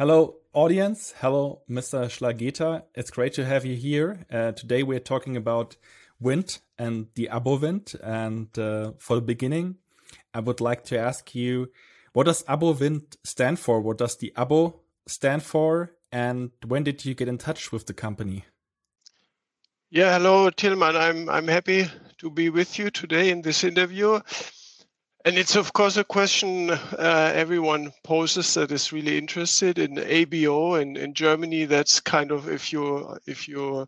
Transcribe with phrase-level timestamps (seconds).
[0.00, 1.12] Hello, audience.
[1.20, 2.08] Hello, Mr.
[2.08, 2.84] Schlageter.
[2.94, 4.24] It's great to have you here.
[4.32, 5.76] Uh, today we're talking about
[6.18, 9.76] wind and the ABO Wind And uh, for the beginning,
[10.32, 11.70] I would like to ask you,
[12.14, 13.82] what does ABO stand for?
[13.82, 14.76] What does the ABO
[15.06, 15.92] stand for?
[16.10, 18.46] And when did you get in touch with the company?
[19.90, 20.96] Yeah, hello, Tilman.
[20.96, 21.90] I'm I'm happy
[22.20, 24.20] to be with you today in this interview.
[25.26, 30.80] And it's of course a question uh, everyone poses that is really interested in ABO
[30.80, 31.66] And in Germany.
[31.66, 33.86] That's kind of if you if you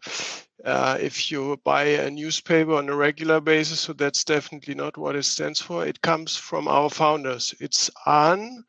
[0.63, 3.81] uh, if you buy a newspaper on a regular basis.
[3.81, 5.87] So that's definitely not what it stands for.
[5.87, 7.55] It comes from our founders.
[7.61, 8.63] It's Ahn,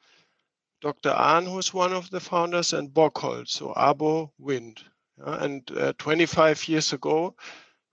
[0.81, 1.11] Dr.
[1.11, 4.81] Ahn, who's one of the founders, and Bockholt, so Abo Wind.
[5.17, 7.35] and uh, 25 years ago,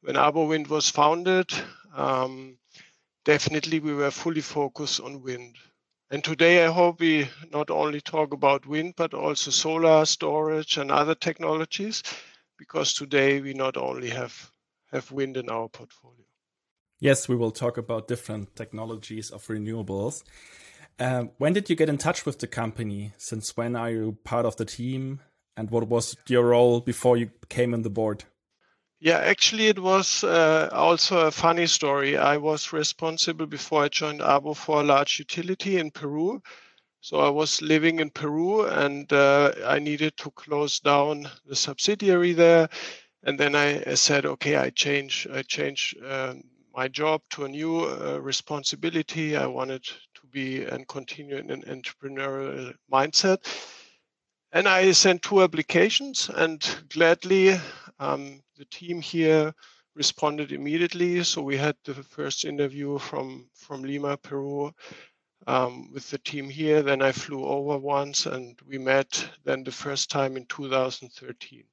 [0.02, 1.52] when Abo Wind was founded.
[1.92, 2.56] Um,
[3.30, 5.54] definitely we were fully focused on wind.
[6.10, 10.90] And today I hope we not only talk about wind, but also solar storage and
[10.90, 12.02] other technologies,
[12.58, 14.50] because today we not only have,
[14.90, 16.26] have wind in our portfolio.
[16.98, 20.24] Yes, we will talk about different technologies of renewables.
[20.98, 23.12] Uh, when did you get in touch with the company?
[23.16, 25.20] Since when are you part of the team?
[25.56, 28.24] And what was your role before you came on the board?
[29.02, 32.18] Yeah, actually, it was uh, also a funny story.
[32.18, 36.42] I was responsible before I joined ABO for a large utility in Peru.
[37.00, 42.34] So I was living in Peru and uh, I needed to close down the subsidiary
[42.34, 42.68] there.
[43.22, 46.34] And then I, said, okay, I change, I change uh,
[46.74, 49.34] my job to a new uh, responsibility.
[49.34, 53.38] I wanted to be and continue in an entrepreneurial mindset.
[54.52, 57.58] And I sent two applications and gladly
[57.98, 59.54] um, the team here
[59.94, 61.24] responded immediately.
[61.24, 64.74] So we had the first interview from from Lima, Peru,
[65.46, 66.82] um, with the team here.
[66.82, 71.64] Then I flew over once, and we met then the first time in 2013.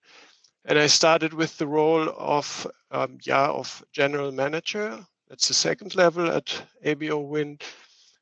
[0.64, 5.06] And I started with the role of um, yeah of general manager.
[5.28, 6.48] That's the second level at
[6.86, 7.64] ABO Wind.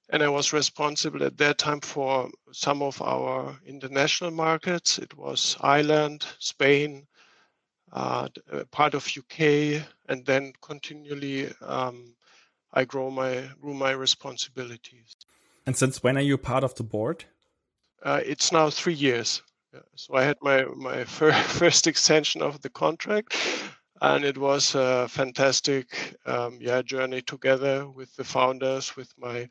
[0.10, 4.98] And I was responsible at that time for some of our international markets.
[4.98, 7.08] It was Ireland, Spain,
[7.96, 12.14] uh, uh, part of UK, and then continually um,
[12.74, 15.16] I grow my grew my responsibilities.
[15.66, 17.24] And since when are you part of the board?
[18.04, 19.42] Uh, it's now three years.
[19.96, 21.06] So I had my my
[21.62, 23.38] first extension of the contract,
[24.02, 29.48] and it was a fantastic um, yeah journey together with the founders, with my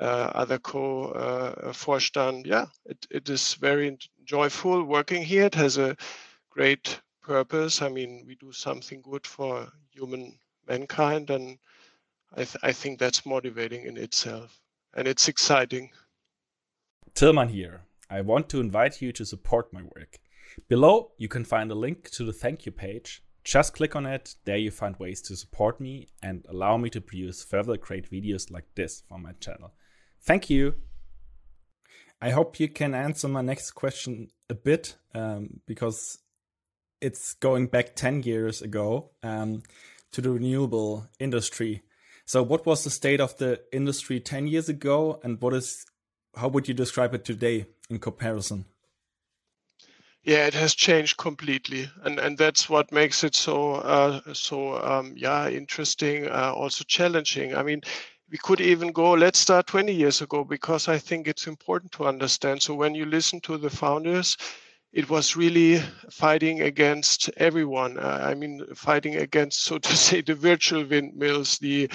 [0.00, 2.46] uh, other co uh, Vorstand.
[2.46, 5.44] Yeah, it, it is very joyful working here.
[5.44, 5.96] It has a
[6.50, 7.82] great purpose.
[7.82, 10.38] I mean, we do something good for human
[10.68, 11.58] mankind, and
[12.32, 14.60] I, th- I think that's motivating in itself,
[14.94, 15.90] and it's exciting.
[17.14, 17.82] Tilman here.
[18.08, 20.18] I want to invite you to support my work.
[20.68, 23.22] Below, you can find a link to the thank you page.
[23.42, 24.36] Just click on it.
[24.44, 28.50] There you find ways to support me and allow me to produce further great videos
[28.50, 29.72] like this for my channel.
[30.22, 30.74] Thank you.
[32.20, 36.18] I hope you can answer my next question a bit um, because
[37.00, 39.62] it's going back 10 years ago um,
[40.12, 41.82] to the renewable industry.
[42.24, 45.86] So, what was the state of the industry 10 years ago, and what is
[46.36, 48.66] how would you describe it today in comparison?
[50.22, 55.14] Yeah, it has changed completely, and and that's what makes it so uh, so um,
[55.16, 57.54] yeah interesting, uh, also challenging.
[57.54, 57.82] I mean,
[58.30, 59.12] we could even go.
[59.12, 62.60] Let's start 20 years ago because I think it's important to understand.
[62.60, 64.36] So when you listen to the founders,
[64.96, 65.78] it was really
[66.10, 67.98] fighting against everyone.
[67.98, 71.90] Uh, I mean, fighting against, so to say, the virtual windmills, the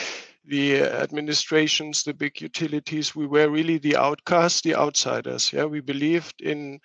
[0.45, 3.15] the administrations, the big utilities.
[3.15, 5.51] We were really the outcasts, the outsiders.
[5.51, 6.79] Yeah, we believed in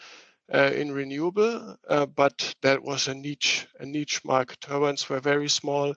[0.53, 4.61] uh, in renewable, uh, but that was a niche, a niche market.
[4.63, 5.95] Turbines were very small.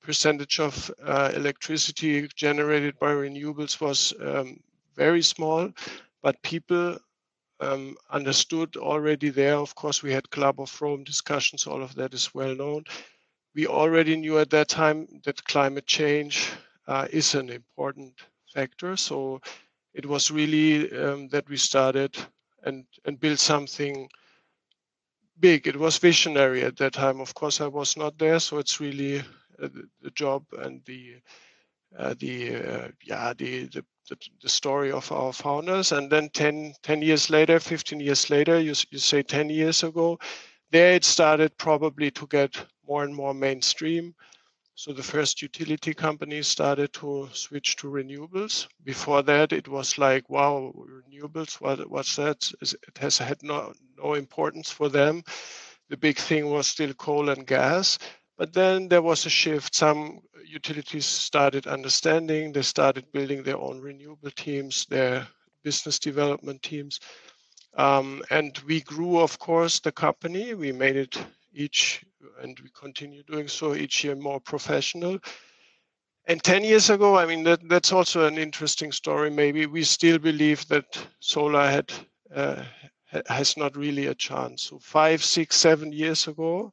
[0.00, 4.60] Percentage of uh, electricity generated by renewables was um,
[4.96, 5.70] very small,
[6.22, 6.98] but people
[7.60, 9.56] um, understood already there.
[9.56, 12.84] Of course, we had Club of Rome discussions, all of that is well known.
[13.54, 16.50] We already knew at that time that climate change
[16.86, 18.14] uh, is an important
[18.54, 18.96] factor.
[18.96, 19.40] So
[19.94, 22.16] it was really um, that we started
[22.64, 24.08] and, and built something
[25.40, 25.66] big.
[25.66, 27.20] It was visionary at that time.
[27.20, 29.20] Of course, I was not there, so it's really
[29.62, 29.68] uh,
[30.02, 31.16] the, job and the
[31.96, 35.92] uh, the uh, yeah the, the the, the story of our founders.
[35.92, 40.18] And then 10, 10 years later, 15 years later, you, you say 10 years ago,
[40.70, 42.56] there it started probably to get
[42.86, 44.14] more and more mainstream.
[44.74, 48.68] So the first utility companies started to switch to renewables.
[48.84, 52.50] Before that, it was like, wow, renewables, what, what's that?
[52.60, 55.24] It has had no, no importance for them.
[55.88, 57.98] The big thing was still coal and gas.
[58.38, 59.74] But then there was a shift.
[59.74, 65.26] Some utilities started understanding, they started building their own renewable teams, their
[65.62, 67.00] business development teams.
[67.74, 70.54] Um, and we grew, of course, the company.
[70.54, 72.04] We made it each,
[72.40, 75.18] and we continue doing so each year more professional.
[76.26, 79.30] And 10 years ago, I mean, that, that's also an interesting story.
[79.30, 81.92] Maybe we still believe that solar had
[82.34, 82.62] uh,
[83.26, 84.64] has not really a chance.
[84.64, 86.72] So five, six, seven years ago,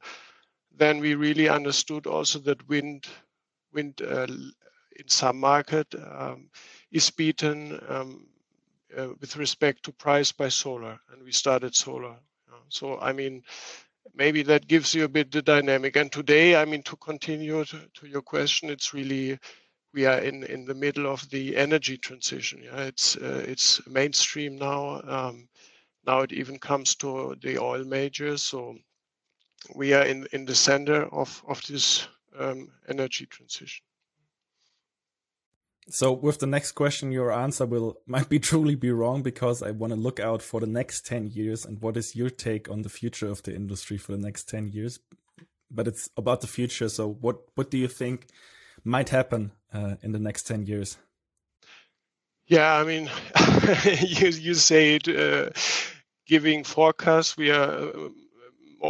[0.78, 3.08] then we really understood also that wind,
[3.74, 4.28] wind uh,
[4.98, 6.50] in some market um,
[6.92, 8.28] is beaten um,
[8.98, 12.16] uh, with respect to price by solar, and we started solar.
[12.70, 13.44] So I mean,
[14.16, 15.96] maybe that gives you a bit the dynamic.
[15.96, 19.40] And today, I mean, to continue to, to your question, it's really
[19.94, 22.62] we are in in the middle of the energy transition.
[22.64, 25.02] Yeah, it's uh, it's mainstream now.
[25.08, 25.48] Um,
[26.06, 28.44] now it even comes to the oil majors.
[28.44, 28.78] So
[29.74, 32.08] we are in in the center of of this
[32.38, 33.86] um, energy transition.
[35.90, 39.72] So with the next question, your answer will might be truly be wrong because I
[39.72, 42.82] want to look out for the next 10 years and what is your take on
[42.82, 45.00] the future of the industry for the next 10 years?
[45.70, 46.90] But it's about the future.
[46.90, 48.28] So what, what do you think
[48.84, 50.98] might happen uh, in the next 10 years?
[52.48, 53.10] Yeah, I mean,
[54.02, 55.50] you, you say it, uh,
[56.28, 58.10] giving forecasts, we are uh,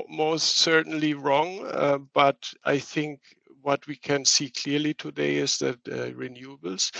[0.10, 1.66] most certainly wrong.
[1.68, 3.20] Uh, but I think
[3.62, 6.92] what we can see clearly today is that uh, renewables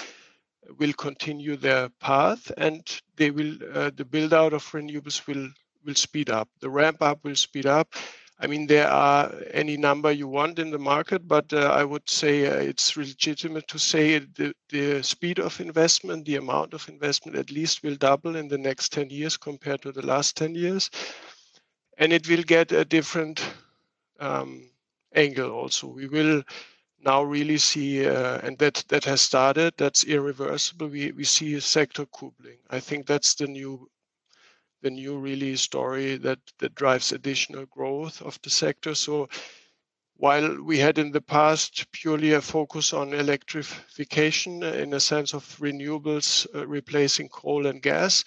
[0.80, 5.48] will continue their path and they will uh, the build out of renewables will
[5.86, 7.94] will speed up the ramp up will speed up
[8.40, 12.10] i mean there are any number you want in the market but uh, i would
[12.10, 17.38] say uh, it's legitimate to say the, the speed of investment the amount of investment
[17.38, 20.90] at least will double in the next 10 years compared to the last 10 years
[21.98, 23.44] and it will get a different
[24.20, 24.70] um,
[25.14, 25.88] angle also.
[25.88, 26.44] We will
[27.00, 29.74] now really see, uh, and that that has started.
[29.78, 30.88] That's irreversible.
[30.88, 32.60] We we see a sector coupling.
[32.70, 33.90] I think that's the new
[34.82, 38.96] the new really story that that drives additional growth of the sector.
[38.96, 39.28] So
[40.18, 45.44] while we had in the past purely a focus on electrification in a sense of
[45.60, 48.24] renewables uh, replacing coal and gas,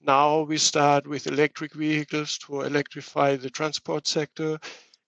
[0.00, 4.58] now we start with electric vehicles to electrify the transport sector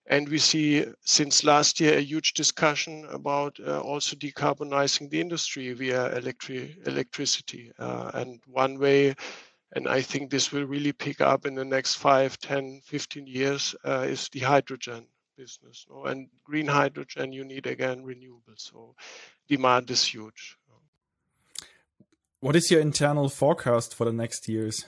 [0.07, 5.73] and we see since last year a huge discussion about uh, also decarbonizing the industry
[5.73, 7.71] via electri- electricity.
[7.79, 9.15] Uh, and one way,
[9.75, 13.77] and I think this will really pick up in the next 5, 10, 15 years,
[13.87, 15.07] uh, is the hydrogen
[15.37, 15.87] business.
[15.89, 16.07] No?
[16.07, 18.61] And green hydrogen, you need again renewables.
[18.71, 18.97] So
[19.49, 20.57] demand is huge.
[22.41, 24.87] What is your internal forecast for the next years?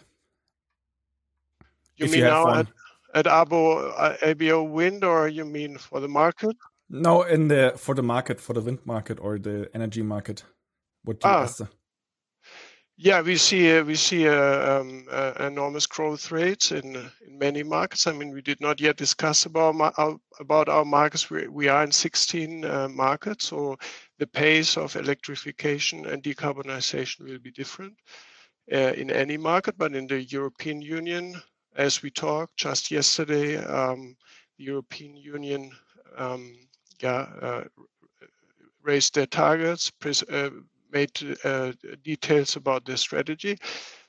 [1.97, 2.67] You if mean you now at,
[3.15, 6.57] at Abo uh, ABO Wind, or you mean for the market?
[6.89, 10.45] No, in the for the market, for the wind market or the energy market.
[11.05, 11.49] What do you ah.
[12.97, 16.97] Yeah, we see uh, we see uh, um, uh, enormous growth rates in
[17.27, 18.07] in many markets.
[18.07, 21.29] I mean, we did not yet discuss about our, about our markets.
[21.29, 23.77] We we are in 16 uh, markets, so
[24.23, 27.95] the pace of electrification and decarbonization will be different
[28.73, 29.77] uh, in any market.
[29.77, 31.43] But in the European Union,
[31.75, 34.17] as we talked just yesterday, um,
[34.59, 35.73] the European Union
[36.17, 36.55] um,
[37.01, 37.65] yeah, uh,
[38.85, 39.91] raised their targets,
[40.31, 40.51] uh,
[40.93, 41.11] made
[41.43, 41.73] uh,
[42.05, 43.59] details about their strategy.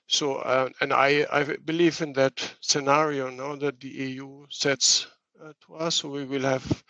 [0.05, 5.07] So, uh, and I, I believe in that scenario now that the EU sets
[5.43, 5.95] uh, to us.
[5.95, 6.83] So we will have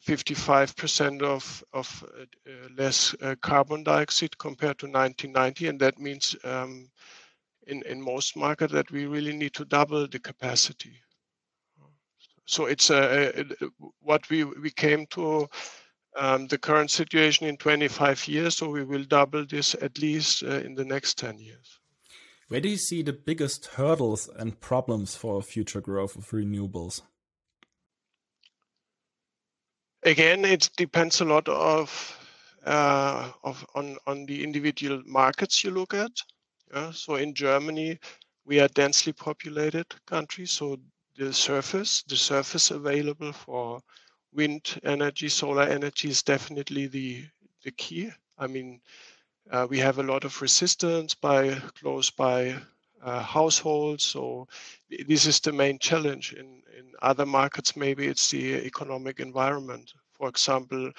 [0.00, 6.88] 55% of, of uh, less carbon dioxide compared to 1990, and that means um,
[7.66, 10.94] in, in most market that we really need to double the capacity.
[12.44, 13.46] So it's a
[14.00, 15.48] what we, we came to
[16.16, 20.60] um, the current situation in 25 years, so we will double this at least uh,
[20.60, 21.78] in the next 10 years.
[22.48, 27.00] Where do you see the biggest hurdles and problems for future growth of renewables?
[30.04, 31.90] Again, it depends a lot of,
[32.64, 36.12] uh, of on on the individual markets you look at.
[36.72, 36.92] Yeah?
[36.92, 37.98] So in Germany,
[38.44, 40.78] we are densely populated country, so
[41.16, 43.82] the surface, the surface available for
[44.32, 47.24] wind energy, solar energy is definitely the
[47.64, 48.10] the key.
[48.38, 48.80] I mean,
[49.50, 52.56] uh, we have a lot of resistance by close by
[53.10, 54.46] households, so
[55.06, 56.32] this is the main challenge.
[56.32, 59.92] In in other markets, maybe it's the economic environment.
[60.12, 60.92] For example,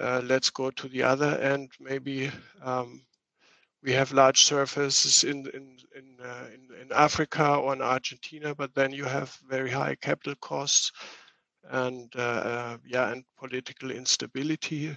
[0.00, 1.72] uh, let's go to the other end.
[1.80, 2.30] Maybe
[2.62, 3.02] um,
[3.82, 8.74] we have large surfaces in in in, uh, in, in Africa or in Argentina, but
[8.74, 10.92] then you have very high capital costs
[11.70, 14.96] and uh, uh, yeah, and political instability,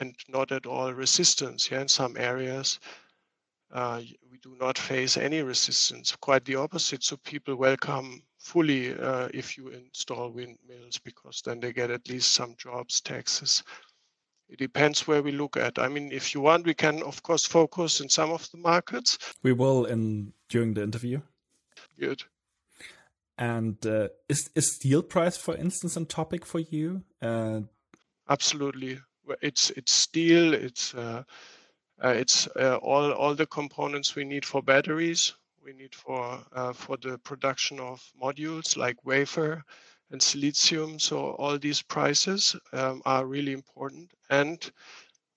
[0.00, 1.70] and not at all resistance.
[1.70, 2.78] Yeah, in some areas.
[3.74, 4.00] Uh,
[4.30, 7.02] we do not face any resistance, quite the opposite.
[7.02, 12.32] So people welcome fully uh, if you install windmills because then they get at least
[12.32, 13.64] some jobs, taxes.
[14.48, 15.78] It depends where we look at.
[15.78, 19.18] I mean, if you want, we can of course focus in some of the markets.
[19.42, 21.20] We will in during the interview.
[21.98, 22.22] Good.
[23.36, 27.02] And uh, is is steel price, for instance, a topic for you?
[27.20, 27.62] Uh,
[28.28, 29.00] Absolutely.
[29.40, 30.54] It's it's steel.
[30.54, 31.22] It's uh, uh,
[32.02, 35.34] it's uh, all all the components we need for batteries.
[35.64, 39.64] We need for uh, for the production of modules like wafer
[40.10, 41.00] and silicium.
[41.00, 44.12] So all these prices um, are really important.
[44.30, 44.58] And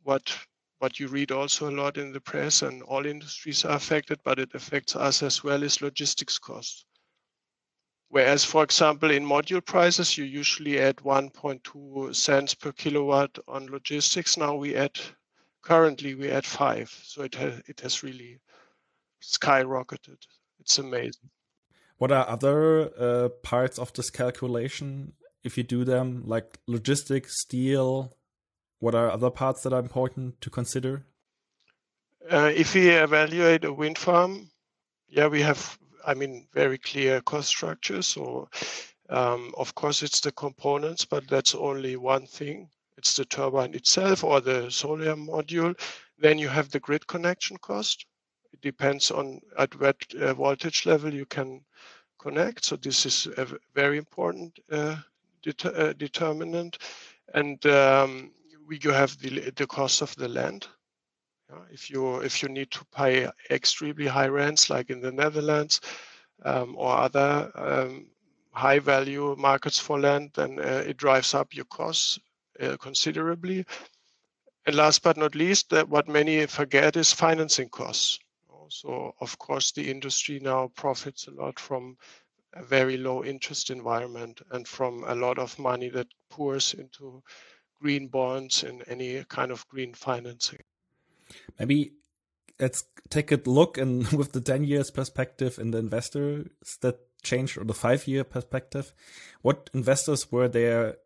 [0.04, 0.36] what
[0.80, 4.40] what you read also a lot in the press, and all industries are affected, but
[4.40, 6.86] it affects us as well, is logistics costs.
[8.10, 14.38] Whereas, for example, in module prices, you usually add 1.2 cents per kilowatt on logistics.
[14.38, 14.98] Now we add,
[15.68, 16.90] currently we add five.
[17.04, 18.40] So it has, it has really
[19.22, 20.20] skyrocketed.
[20.60, 21.30] It's amazing.
[21.98, 28.14] What are other uh, parts of this calculation if you do them, like logistics, steel?
[28.80, 31.06] What are other parts that are important to consider?
[32.30, 34.52] Uh, if we evaluate a wind farm,
[35.10, 38.08] yeah, we have I mean, very clear cost structures.
[38.08, 38.48] So,
[39.10, 42.70] um, of course, it's the components, but that's only one thing.
[42.98, 45.80] It's the turbine itself or the solar module.
[46.18, 48.06] Then you have the grid connection cost.
[48.51, 51.62] It depends on at what uh, voltage level you can
[52.18, 52.66] connect.
[52.66, 54.96] So this is a very important uh,
[55.44, 56.80] det uh, determinant.
[57.36, 58.32] And um,
[58.68, 60.68] we, you have the, the cost of the land.
[61.50, 65.82] Yeah, if you if you need to pay extremely high rents, like in the Netherlands
[66.44, 68.08] um, or other um,
[68.51, 72.20] high value markets for land, then uh, it drives up your costs
[72.60, 73.66] Uh, considerably.
[74.66, 78.20] And last but not least, that what many forget is financing costs.
[78.70, 81.98] So of course the industry now profits a lot from
[82.54, 87.24] a very low interest environment and from a lot of money that pours into
[87.80, 90.60] green bonds and any kind of green financing.
[91.60, 91.94] Maybe
[92.60, 96.48] let's take a look and with the 10 years perspective and the investors
[96.82, 98.94] that changed or the five year perspective,
[99.42, 100.98] what investors were there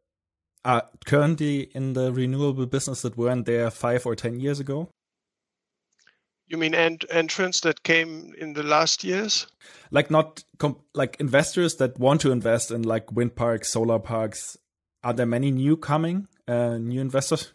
[0.64, 4.90] are currently in the renewable business that weren't there five or 10 years ago?
[6.48, 9.48] You mean ent- entrants that came in the last years?
[9.90, 10.44] Like not
[10.94, 14.58] like investors that want to invest in like wind parks, solar parks.
[15.04, 17.54] Are there many new coming, uh, new investors?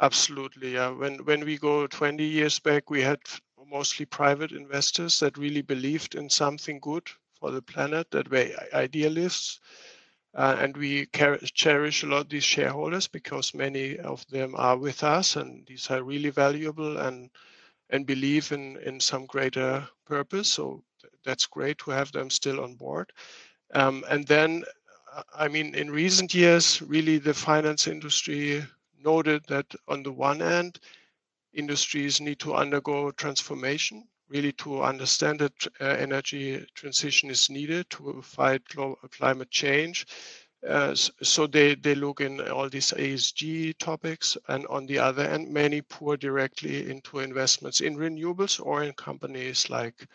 [0.00, 0.90] Absolutely, yeah.
[0.90, 3.18] When when we go 20 years back, we had
[3.70, 9.60] mostly private investors that really believed in something good for the planet, that were idealists.
[10.34, 15.02] Uh, and we car- cherish a lot these shareholders because many of them are with
[15.02, 17.30] us, and these are really valuable and
[17.90, 20.48] and believe in in some greater purpose.
[20.50, 23.12] So th- that's great to have them still on board.
[23.74, 24.64] Um, and then,
[25.12, 28.64] uh, I mean, in recent years, really the finance industry
[28.98, 30.80] noted that on the one hand,
[31.52, 38.20] industries need to undergo transformation, really to understand that uh, energy transition is needed to
[38.22, 38.62] fight
[39.10, 40.06] climate change.
[40.66, 45.52] Uh, so they, they look in all these ESG topics, and on the other end,
[45.52, 50.06] many pour directly into investments in renewables or in companies like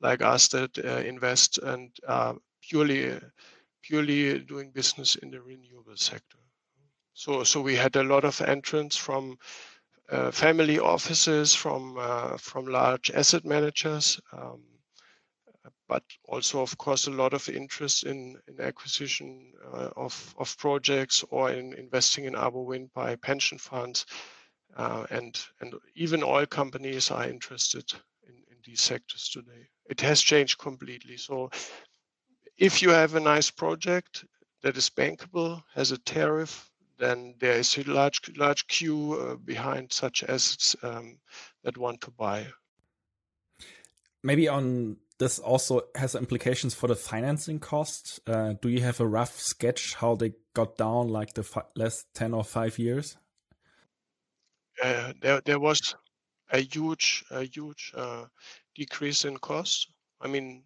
[0.00, 2.32] like us that uh, invest and uh,
[2.62, 3.18] purely
[3.82, 6.38] purely doing business in the renewable sector.
[7.14, 9.38] So, so we had a lot of entrants from
[10.10, 14.62] uh, family offices, from uh, from large asset managers, um,
[15.88, 21.24] but also, of course, a lot of interest in in acquisition uh, of of projects
[21.30, 24.06] or in investing in ABO Wind by pension funds,
[24.76, 27.92] uh, and and even oil companies are interested
[28.26, 29.68] in, in these sectors today.
[29.90, 31.16] It has changed completely.
[31.16, 31.50] So,
[32.56, 34.24] if you have a nice project
[34.62, 39.92] that is bankable, has a tariff then there is a large large queue uh, behind
[39.92, 41.18] such assets um,
[41.62, 42.46] that want to buy.
[44.22, 48.20] Maybe on this also has implications for the financing cost.
[48.26, 51.44] Uh, do you have a rough sketch how they got down like the
[51.76, 53.16] last ten or five years?
[54.82, 55.96] Uh, there, there was
[56.50, 58.24] a huge, a huge uh,
[58.76, 59.88] decrease in cost.
[60.20, 60.62] I mean,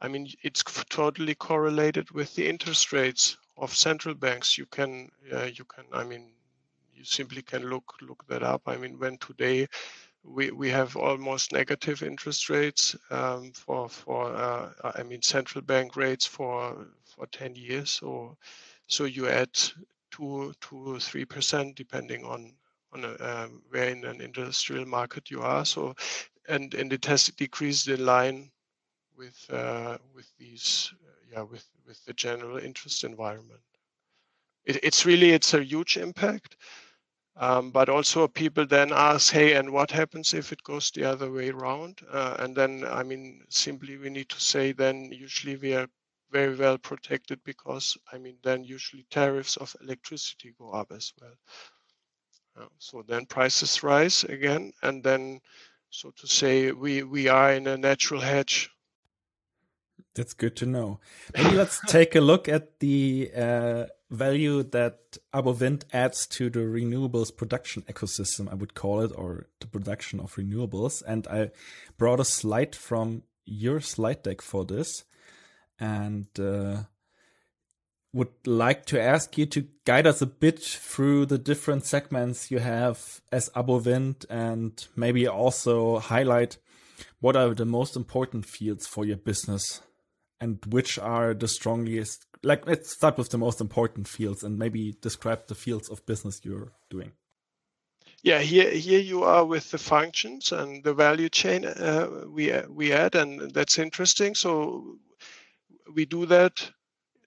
[0.00, 5.44] I mean, it's totally correlated with the interest rates of central banks, you can uh,
[5.44, 6.30] you can I mean
[6.94, 8.62] you simply can look look that up.
[8.66, 9.66] I mean, when today
[10.24, 15.96] we, we have almost negative interest rates um, for for uh, I mean central bank
[15.96, 17.90] rates for for 10 years.
[17.90, 18.36] So
[18.86, 19.50] so you add
[20.10, 22.54] two two or three percent depending on
[22.92, 25.64] on a, um, where in an industrial market you are.
[25.64, 25.94] So
[26.48, 28.50] and and it has decreased in line
[29.16, 33.60] with uh, with these uh, yeah with with the general interest environment.
[34.64, 36.56] It, it's really it's a huge impact
[37.36, 41.30] um, but also people then ask, hey, and what happens if it goes the other
[41.30, 42.00] way around?
[42.10, 45.86] Uh, and then, I mean, simply we need to say then usually we are
[46.30, 51.34] very well protected because, I mean, then usually tariffs of electricity go up as well.
[52.58, 55.40] Uh, so then prices rise again, and then,
[55.90, 58.70] so to say, we, we are in a natural hedge
[60.14, 61.00] that's good to know.
[61.36, 67.36] Maybe let's take a look at the uh, value that AboWind adds to the renewables
[67.36, 71.02] production ecosystem, I would call it, or the production of renewables.
[71.06, 71.50] And I
[71.98, 75.04] brought a slide from your slide deck for this
[75.78, 76.84] and uh,
[78.12, 82.58] would like to ask you to guide us a bit through the different segments you
[82.58, 86.58] have as AboWind and maybe also highlight
[87.20, 89.80] what are the most important fields for your business
[90.40, 94.94] and which are the strongest like let's start with the most important fields and maybe
[95.00, 97.12] describe the fields of business you're doing.
[98.22, 102.92] Yeah here here you are with the functions and the value chain uh, we we
[102.92, 104.34] add and that's interesting.
[104.34, 104.98] So
[105.94, 106.70] we do that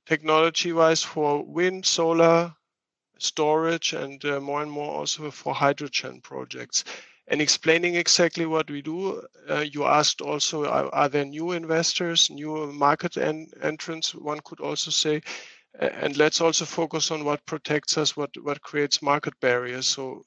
[0.05, 2.53] technology wise for wind solar
[3.17, 6.83] storage and uh, more and more also for hydrogen projects
[7.29, 9.21] and explaining exactly what we do.
[9.49, 14.15] Uh, you asked also, are, are, there new investors, new market en- entrants?
[14.15, 15.21] One could also say,
[15.79, 19.87] and let's also focus on what protects us, what what creates market barriers.
[19.87, 20.25] So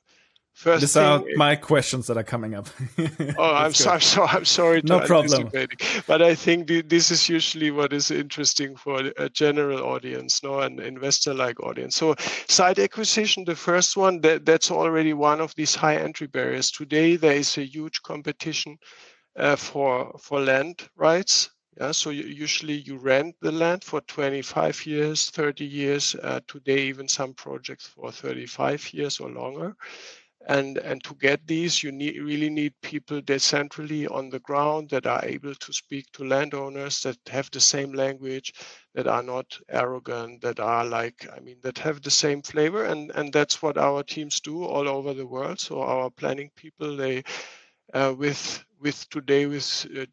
[0.55, 2.69] First These thing, are my questions that are coming up.
[3.39, 4.83] oh, I'm, so, I'm, so, I'm sorry.
[4.85, 5.51] no problem.
[6.07, 10.79] But I think this is usually what is interesting for a general audience, no, an
[10.79, 11.97] investor-like audience.
[11.97, 12.15] So,
[12.49, 16.71] site acquisition, the first one, that, that's already one of these high entry barriers.
[16.71, 18.77] Today, there is a huge competition
[19.37, 21.51] uh, for for land rights.
[21.81, 26.15] Yeah, so you, usually you rent the land for 25 years, 30 years.
[26.23, 29.75] Uh, today, even some projects for 35 years or longer
[30.49, 35.07] and and to get these you need really need people decentrally on the ground that
[35.07, 38.53] are able to speak to landowners that have the same language
[38.95, 42.85] that are not arrogant that are like i mean that have the same flavor.
[42.85, 45.61] And and that's what our teams do all over the world.
[45.61, 47.23] So our planning people they
[47.95, 50.07] uh, with with today with uh,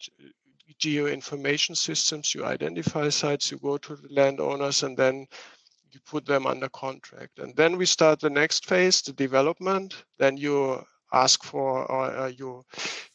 [0.77, 5.25] geo information systems you identify sites you go to the landowners and then
[5.91, 7.39] you put them under contract.
[7.39, 10.03] And then we start the next phase, the development.
[10.17, 12.63] Then you ask for or uh, you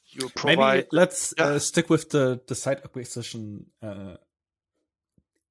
[0.06, 0.76] you provide.
[0.76, 1.44] Maybe let's yeah.
[1.44, 3.66] uh, stick with the the site acquisition.
[3.82, 4.16] Uh,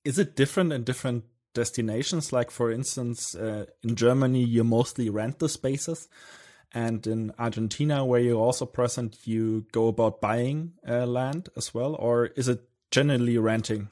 [0.04, 2.34] is it different in different destinations?
[2.34, 6.08] Like for instance, uh, in Germany, you mostly rent the spaces.
[6.76, 11.94] And in Argentina, where you're also present, you go about buying uh, land as well,
[11.94, 13.90] or is it generally renting?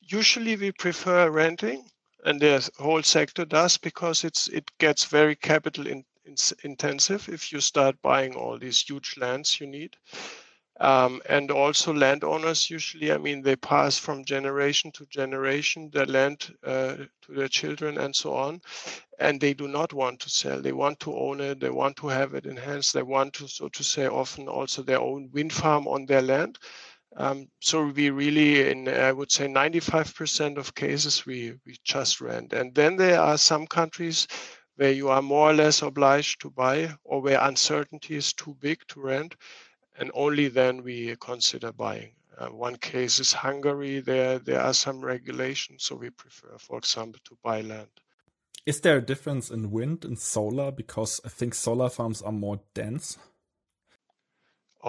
[0.00, 1.84] Usually, we prefer renting
[2.24, 7.52] and the whole sector does because it's it gets very capital in, in, intensive if
[7.52, 9.96] you start buying all these huge lands you need.
[10.80, 16.54] Um, and also landowners usually, I mean, they pass from generation to generation their land
[16.64, 18.60] uh, to their children and so on,
[19.18, 20.60] and they do not want to sell.
[20.62, 21.58] They want to own it.
[21.58, 22.94] They want to have it enhanced.
[22.94, 26.58] They want to, so to say, often also their own wind farm on their land.
[27.16, 32.52] Um, so we really, in I would say 95% of cases, we, we just rent.
[32.52, 34.28] And then there are some countries
[34.76, 38.78] where you are more or less obliged to buy or where uncertainty is too big
[38.88, 39.34] to rent.
[39.98, 42.12] And only then we consider buying.
[42.38, 43.98] Uh, one case is Hungary.
[43.98, 47.88] There, there are some regulations, so we prefer, for example, to buy land.
[48.64, 50.70] Is there a difference in wind and solar?
[50.70, 53.18] Because I think solar farms are more dense.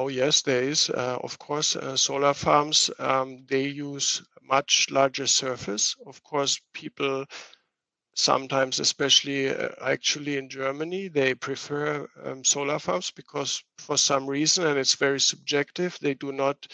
[0.02, 0.90] Oh, yes, there is.
[0.90, 5.94] Uh, of course, uh, solar farms, um, they use much larger surface.
[6.08, 7.26] Of course, people
[8.16, 14.66] sometimes, especially uh, actually in Germany, they prefer um, solar farms because for some reason,
[14.68, 16.66] and it's very subjective, they do not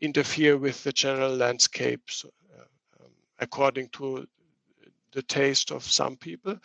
[0.00, 4.26] interfere with the general landscape so, uh, um, according to
[5.12, 6.56] the taste of some people.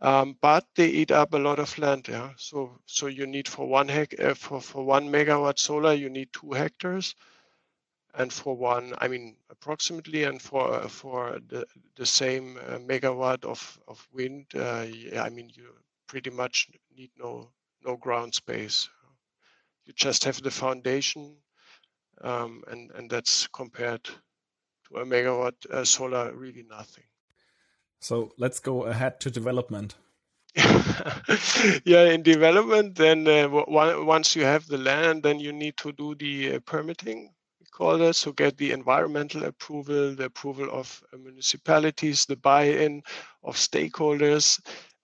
[0.00, 2.08] Um, but they eat up a lot of land.
[2.08, 6.08] Yeah, so so you need for one hec uh, for for one megawatt solar you
[6.08, 7.14] need two hectares,
[8.14, 13.44] and for one I mean approximately, and for uh, for the the same uh, megawatt
[13.44, 15.72] of of wind, uh, yeah, I mean you
[16.08, 17.52] pretty much need no
[17.84, 18.88] no ground space.
[19.86, 21.38] You just have the foundation,
[22.22, 27.04] um, and and that's compared to a megawatt uh, solar really nothing.
[28.06, 29.96] So let's go ahead to development.
[30.56, 36.14] yeah, in development, then uh, once you have the land, then you need to do
[36.14, 37.34] the uh, permitting.
[37.58, 43.02] We call that so get the environmental approval, the approval of uh, municipalities, the buy-in
[43.42, 44.60] of stakeholders.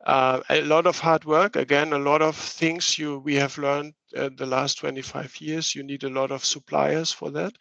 [0.07, 1.57] Uh, a lot of hard work.
[1.57, 5.75] Again, a lot of things you we have learned uh, the last 25 years.
[5.75, 7.55] You need a lot of suppliers for that.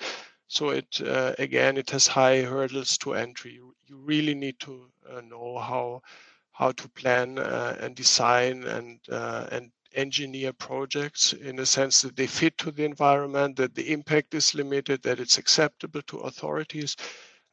[0.51, 3.53] So it uh, again, it has high hurdles to entry.
[3.53, 6.01] You, you really need to know how
[6.51, 12.15] how to plan uh, and design and uh, and engineer projects in a sense that
[12.15, 16.95] they fit to the environment, that the impact is limited, that it's acceptable to authorities.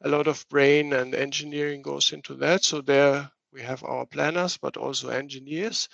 [0.03, 2.63] A lot of brain and engineering goes into that.
[2.63, 5.89] So there we have our planners, but also engineers.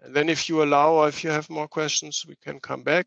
[0.00, 3.06] And then if you allow or if you have more questions, we can come back.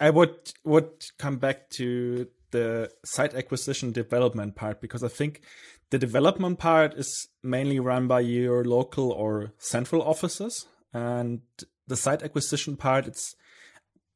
[0.00, 5.42] I would would come back to the site acquisition development part because I think
[5.90, 11.40] the development part is mainly run by your local or central offices, and
[11.86, 13.34] the site acquisition part, it's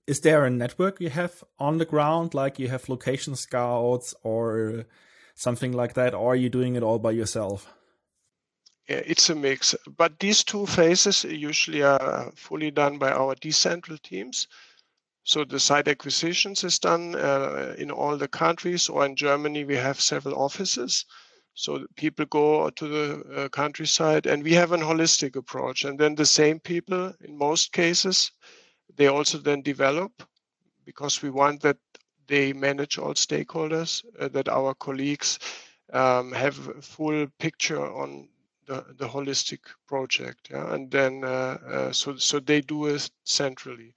[0.07, 4.85] is there a network you have on the ground, like you have location scouts or
[5.35, 7.75] something like that, or are you doing it all by yourself?
[8.89, 14.01] Yeah, it's a mix, but these two phases usually are fully done by our decentral
[14.01, 14.47] teams.
[15.27, 19.75] So the site acquisitions is done uh, in all the countries, or in Germany we
[19.75, 21.05] have several offices.
[21.55, 25.85] So people go to the uh, countryside, and we have an holistic approach.
[25.85, 28.31] And then the same people, in most cases,
[28.95, 30.13] they also then develop
[30.85, 31.79] because we want that
[32.29, 35.41] they manage all stakeholders, uh, that our colleagues
[35.93, 38.29] um, have a full picture on
[38.67, 39.59] the, the holistic
[39.89, 40.51] project.
[40.53, 40.73] Yeah?
[40.73, 43.93] And then uh, uh so so they do it centrally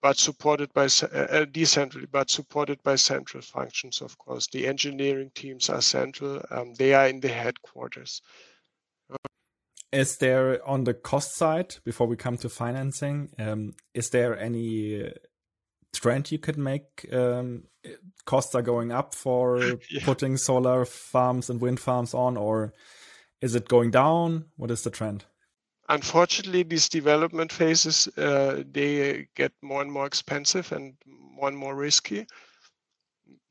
[0.00, 4.00] but supported by uh, uh, decentrally, but supported by central functions.
[4.00, 8.22] Of course, the engineering teams are central; um, they are in the headquarters.
[9.90, 13.30] Is there on the cost side before we come to financing?
[13.38, 15.12] Um, is there any
[15.94, 17.06] trend you could make?
[17.12, 17.64] Um,
[18.26, 19.58] costs are going up for
[19.90, 20.04] yeah.
[20.04, 22.74] putting solar farms and wind farms on, or
[23.40, 24.46] is it going down?
[24.56, 25.24] What is the trend?
[25.88, 31.74] Unfortunately, these development phases uh, they get more and more expensive and more and more
[31.74, 32.26] risky.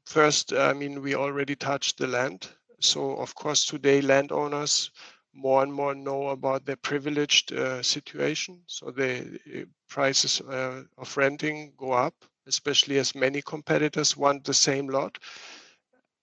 [0.05, 2.49] First, I mean, we already touched the land.
[2.79, 4.91] So, of course, today landowners
[5.33, 8.63] more and more know about their privileged uh, situation.
[8.67, 12.15] So the uh, prices uh, of renting go up,
[12.47, 15.17] especially as many competitors want the same lot.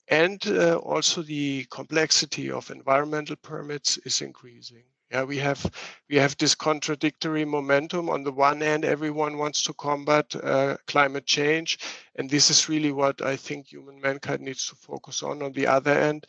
[0.08, 4.84] And uh, also the complexity of environmental permits is increasing.
[5.10, 5.64] Yeah, we have
[6.08, 8.08] we have this contradictory momentum.
[8.08, 11.78] On the one hand, everyone wants to combat uh, climate change,
[12.16, 15.42] and this is really what I think human mankind needs to focus on.
[15.42, 16.26] On the other hand,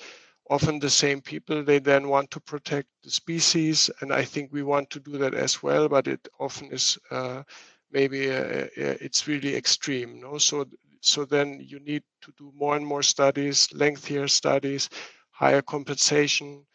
[0.50, 4.64] often the same people they then want to protect the species, and I think we
[4.64, 5.88] want to do that as well.
[5.90, 7.44] But it often is uh,
[7.92, 10.20] maybe uh, uh it's really extreme.
[10.20, 10.66] No, so
[11.02, 14.90] so then you need to do more and more studies, lengthier studies,
[15.32, 16.66] higher compensation.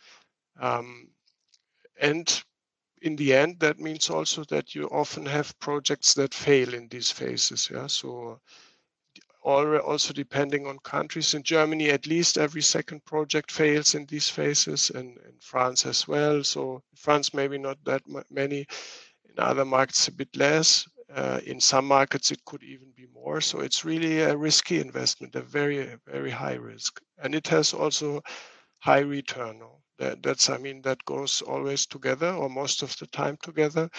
[0.60, 1.08] Um,
[2.00, 2.42] and
[3.02, 7.10] in the end, that means also that you often have projects that fail in these
[7.10, 7.70] phases.
[7.72, 8.40] Yeah, so
[9.42, 11.34] also depending on countries.
[11.34, 16.06] In Germany, at least every second project fails in these phases, and in France as
[16.06, 16.44] well.
[16.44, 18.66] So France, maybe not that many.
[19.28, 20.86] In other markets, a bit less.
[21.14, 23.40] Uh, in some markets, it could even be more.
[23.40, 28.20] So it's really a risky investment, a very, very high risk, and it has also
[28.78, 29.60] high return.
[30.00, 33.90] That, that's, I mean, that goes always together or most of the time together.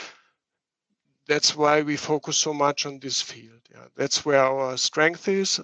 [1.27, 3.61] That's why we focus so much on this field.
[3.69, 5.59] Yeah, that's where our strength is.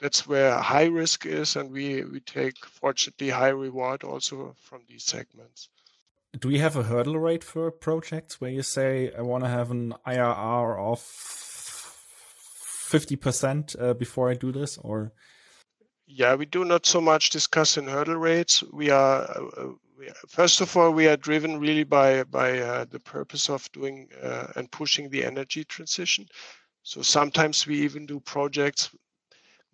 [0.00, 5.04] That's where high risk is, and we we take fortunately high reward also from these
[5.04, 5.68] segments.
[6.36, 9.70] Do we have a hurdle rate for projects where you say I want to have
[9.70, 10.98] an IRR of
[12.90, 15.12] fifty percent uh, before I do this, or
[16.14, 18.62] yeah, we do not so much discuss in hurdle rates.
[18.72, 23.00] We are, uh, we first of all, we are driven really by by uh, the
[23.00, 26.26] purpose of doing uh, and pushing the energy transition.
[26.82, 28.90] So sometimes we even do projects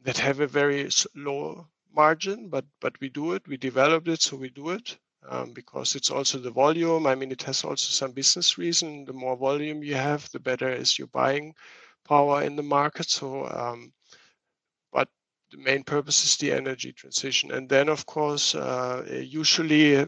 [0.02, 3.48] that have a very low margin, but but we do it.
[3.48, 4.96] We developed it, so we do it
[5.28, 7.06] um, because it's also the volume.
[7.06, 9.04] I mean, it has also some business reason.
[9.04, 11.54] The more volume you have, the better is your buying
[12.04, 13.10] power in the market.
[13.10, 13.92] So um,
[15.50, 17.52] the main purpose is the energy transition.
[17.52, 20.06] And then, of course, uh, usually,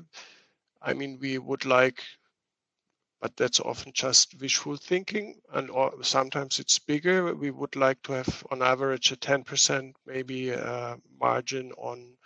[0.83, 2.03] I mean, we would like
[3.21, 8.13] but that's often just wishful thinking and or sometimes it's bigger we would like to
[8.13, 12.17] have on average a 10% maybe uh, margin on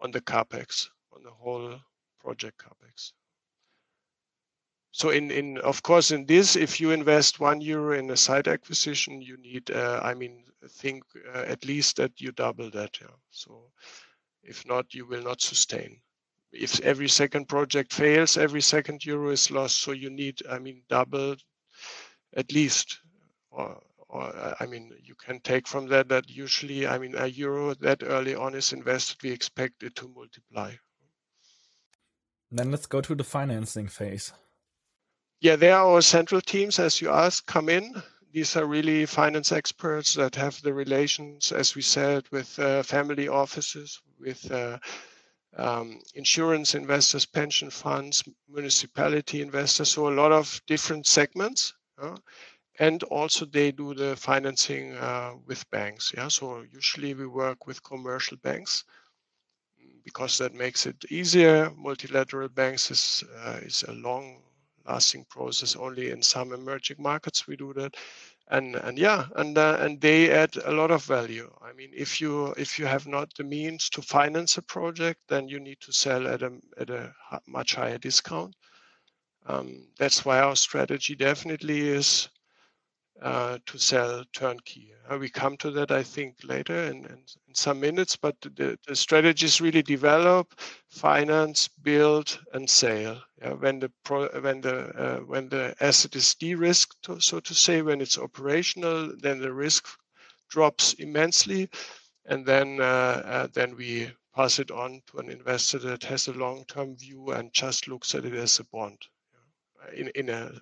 [0.00, 1.74] on the capex on the whole
[2.20, 3.12] project capex
[4.92, 8.46] so in in of course in this if you invest one euro in a site
[8.46, 11.02] acquisition you need uh, i mean think
[11.34, 13.70] uh, at least that you double that yeah so
[14.42, 16.00] if not you will not sustain
[16.52, 19.80] if every second project fails, every second euro is lost.
[19.80, 21.36] So you need, I mean, double
[22.36, 23.00] at least.
[23.50, 27.74] Or, or I mean, you can take from that that usually, I mean, a euro
[27.76, 30.72] that early on is invested, we expect it to multiply.
[32.50, 34.32] Then let's go to the financing phase.
[35.42, 38.00] Yeah, there are our central teams, as you asked, come in.
[38.32, 43.26] These are really finance experts that have the relations, as we said, with uh, family
[43.26, 44.78] offices, with uh,
[45.56, 51.74] um, insurance investors, pension funds, municipality investors, so a lot of different segments.
[52.00, 52.16] Uh,
[52.78, 56.12] and also they do the financing uh, with banks.
[56.16, 58.84] Yeah, so usually we work with commercial banks
[60.04, 61.70] because that makes it easier.
[61.76, 63.92] Multilateral banks is uh, is a
[64.86, 65.76] long-lasting process.
[65.76, 67.96] Only in some emerging markets we do that
[68.48, 72.20] and and yeah and uh, and they add a lot of value i mean if
[72.20, 75.92] you if you have not the means to finance a project then you need to
[75.92, 77.14] sell at a at a
[77.46, 78.54] much higher discount
[79.46, 82.28] um, that's why our strategy definitely is
[83.22, 84.92] uh, to sell turnkey.
[85.08, 88.78] Uh, we come to that, I think, later in, in, in some minutes, but the,
[88.86, 90.54] the strategy is really develop,
[90.88, 93.20] finance, build, and sale.
[93.40, 97.82] Yeah, when the pro, when the uh, when the asset is de-risked, so to say,
[97.82, 99.86] when it's operational, then the risk
[100.48, 101.68] drops immensely,
[102.26, 106.32] and then uh, uh, then we pass it on to an investor that has a
[106.32, 108.98] long-term view and just looks at it as a bond,
[109.94, 110.52] in in a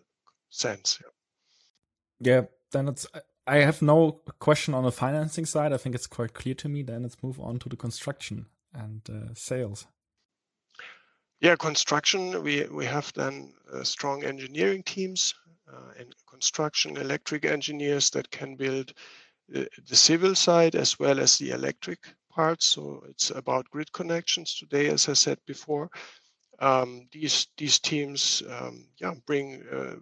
[0.51, 0.99] sense.
[1.01, 1.20] Yeah.
[2.21, 3.07] Yeah, then it's.
[3.47, 5.73] I have no question on the financing side.
[5.73, 6.83] I think it's quite clear to me.
[6.83, 9.87] Then let's move on to the construction and uh, sales.
[11.41, 12.43] Yeah, construction.
[12.43, 15.35] We we have then uh, strong engineering teams
[15.73, 18.93] uh, and construction electric engineers that can build
[19.49, 21.99] the, the civil side as well as the electric
[22.31, 22.67] parts.
[22.67, 25.91] So it's about grid connections today, as I said before.
[26.59, 29.97] Um, these these teams, um, yeah, bring uh,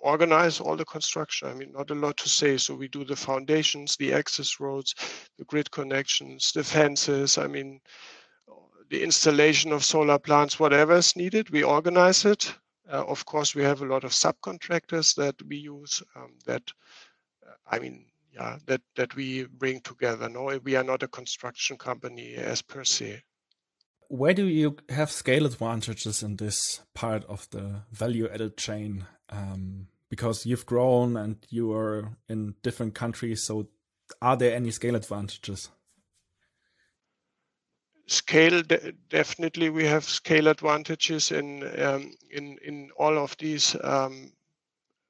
[0.00, 1.48] organize all the construction.
[1.48, 2.56] I mean, not a lot to say.
[2.56, 4.94] So we do the foundations, the access roads,
[5.38, 7.38] the grid connections, the fences.
[7.38, 7.80] I mean,
[8.90, 12.54] the installation of solar plants, whatever is needed, we organize it.
[12.90, 16.02] Uh, of course, we have a lot of subcontractors that we use.
[16.14, 16.62] Um, that,
[17.44, 20.28] uh, I mean, yeah, that that we bring together.
[20.28, 23.22] No, we are not a construction company as per se
[24.08, 29.88] where do you have scale advantages in this part of the value added chain um,
[30.08, 33.44] because you've grown and you are in different countries.
[33.44, 33.68] So,
[34.22, 35.70] are there any scale advantages?
[38.06, 44.32] Scale, de definitely, we have scale advantages in um, in in all of these um,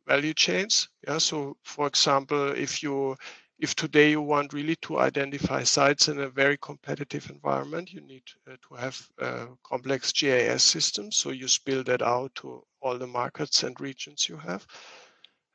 [0.06, 0.88] value chains.
[1.06, 1.18] Yeah.
[1.18, 3.16] So, for example, if you
[3.58, 8.22] if today you want really to identify sites in a very competitive environment, you need
[8.50, 11.16] uh, to have uh, complex GIS systems.
[11.16, 14.66] So you spill that out to all the markets and regions you have.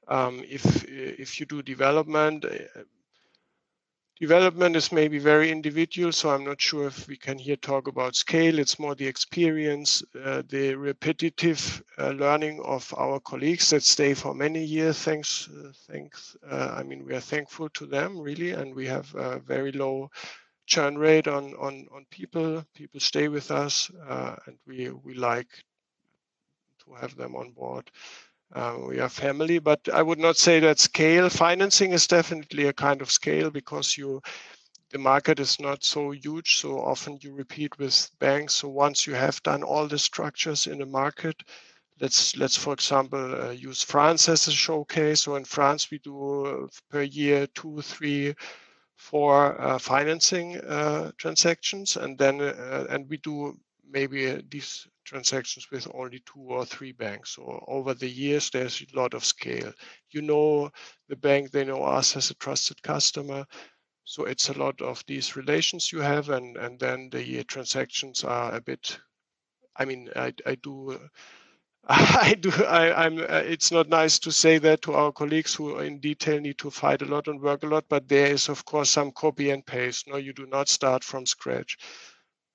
[0.07, 2.81] Um, if if you do development, uh,
[4.21, 8.15] Development is maybe very individual, so I'm not sure if we can here talk about
[8.15, 8.59] scale.
[8.59, 14.35] It's more the experience, uh, the repetitive uh, learning of our colleagues that stay for
[14.35, 14.99] many years.
[14.99, 16.37] Thanks, uh, thanks.
[16.49, 20.11] Uh, I mean, we are thankful to them really, and we have a very low
[20.67, 22.65] churn rate on on on people.
[22.75, 25.49] People stay with us, uh, and we we like
[26.85, 27.89] to have them on board.
[28.53, 31.29] Uh, we are family, but I would not say that scale.
[31.29, 34.21] Financing is definitely a kind of scale because you
[34.91, 36.57] the market is not so huge.
[36.57, 38.55] So often you repeat with banks.
[38.55, 41.43] So once you have done all the structures in the market,
[42.01, 45.21] let's let's for example uh, use France as a showcase.
[45.21, 48.35] So in France we do uh, per year two, three,
[48.97, 53.57] four uh, financing uh, transactions, and then uh, and we do
[53.89, 57.35] maybe these transactions with only two or three banks.
[57.35, 59.73] So over the years, there's a lot of scale.
[60.11, 60.71] You know
[61.09, 63.45] the bank, they know us as a trusted customer.
[64.03, 68.53] So it's a lot of these relations you have, and and then the transactions are
[68.55, 68.99] a bit.
[69.75, 70.99] I mean, I I do.
[71.87, 72.51] I do.
[72.65, 76.59] I, am It's not nice to say that to our colleagues who, in detail, need
[76.59, 77.85] to fight a lot and work a lot.
[77.89, 80.07] But there is, of course, some copy and paste.
[80.07, 81.77] No, you do not start from scratch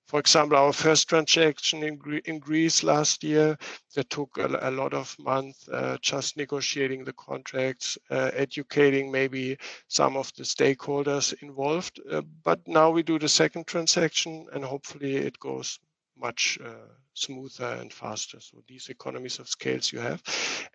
[0.06, 3.58] for example, our first transaction in, in Greece last year
[3.94, 9.58] that took a, a lot of months uh, just negotiating the contracts, uh, educating maybe
[9.88, 12.00] some of the stakeholders involved.
[12.10, 15.80] Uh, but now we do the second transaction and hopefully it goes
[16.16, 18.38] much uh, smoother and faster.
[18.40, 20.22] So these economies of scales you have.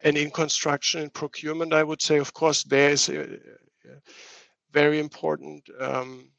[0.03, 4.01] And in construction and procurement, I would say, of course, there is a, a
[4.73, 6.31] very important um,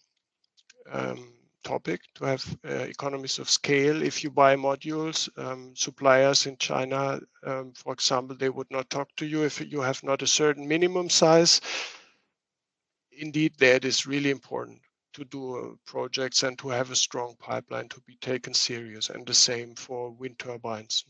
[0.91, 4.03] um, topic to have uh, economies of scale.
[4.03, 9.09] If you buy modules, um, suppliers in China, um, for example, they would not talk
[9.17, 11.61] to you if you have not a certain minimum size.
[13.11, 14.81] Indeed, that is really important
[15.15, 19.11] to do uh, projects and to have a strong pipeline to be taken serious.
[19.11, 21.05] And the same for wind turbines.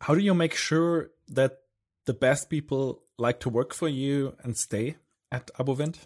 [0.00, 1.58] How do you make sure that
[2.06, 4.96] the best people like to work for you and stay
[5.30, 5.98] at ABO Wind?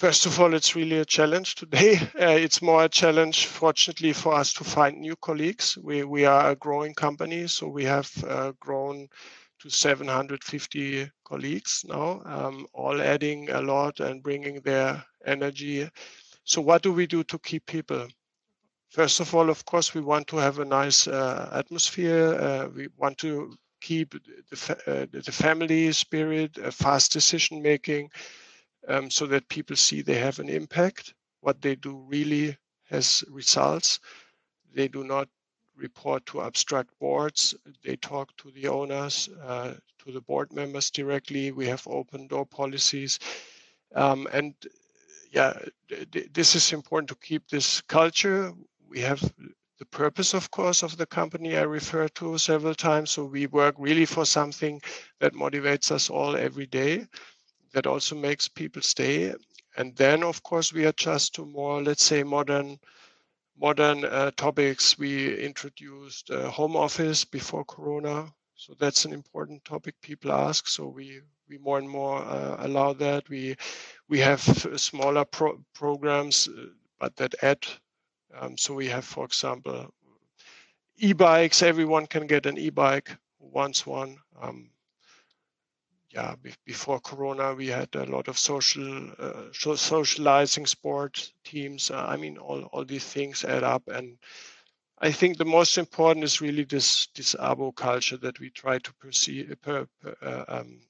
[0.00, 1.98] First of all, it's really a challenge today.
[2.18, 5.76] Uh, it's more a challenge, fortunately, for us to find new colleagues.
[5.76, 9.08] We, we are a growing company, so we have uh, grown
[9.58, 15.86] to 750 colleagues now, um, all adding a lot and bringing their energy.
[16.44, 18.08] So, what do we do to keep people?
[18.88, 22.40] First of all, of course, we want to have a nice uh, atmosphere.
[22.40, 24.14] Uh, we want to keep
[24.50, 28.08] the, uh, the family spirit, fast decision making
[28.88, 31.14] um, so that people see they have an impact.
[31.40, 32.56] What they do really
[32.90, 34.00] has results.
[34.74, 35.28] They do not
[35.76, 37.54] report to abstract boards.
[37.82, 41.52] They talk to the owners, uh, to the board members directly.
[41.52, 43.18] We have open door policies.
[43.94, 44.54] Um, and
[45.32, 45.54] yeah,
[46.32, 48.52] this is important to keep this culture.
[48.88, 49.20] We have
[49.78, 53.10] the purpose, of course, of the company I referred to several times.
[53.10, 54.82] So we work really for something
[55.20, 57.06] that motivates us all every day
[57.72, 59.34] that also makes people stay.
[59.76, 62.78] And then, of course, we adjust to more, let's say, modern
[63.58, 64.98] modern uh, topics.
[64.98, 70.66] We introduced uh, home office before Corona, so that's an important topic people ask.
[70.68, 73.28] So we we more and more uh, allow that.
[73.28, 73.56] We
[74.08, 74.40] we have
[74.76, 76.66] smaller pro- programs, uh,
[76.98, 77.66] but that add.
[78.34, 79.92] Um, so we have, for example,
[80.98, 81.62] e-bikes.
[81.62, 84.18] Everyone can get an e-bike once one.
[84.40, 84.70] Um,
[86.12, 86.34] yeah,
[86.66, 91.90] before Corona, we had a lot of social uh, socializing sport teams.
[91.90, 94.18] Uh, I mean, all all these things add up, and
[94.98, 98.94] I think the most important is really this this ABO culture that we try to
[98.94, 100.80] perceive, per, per, uh, um,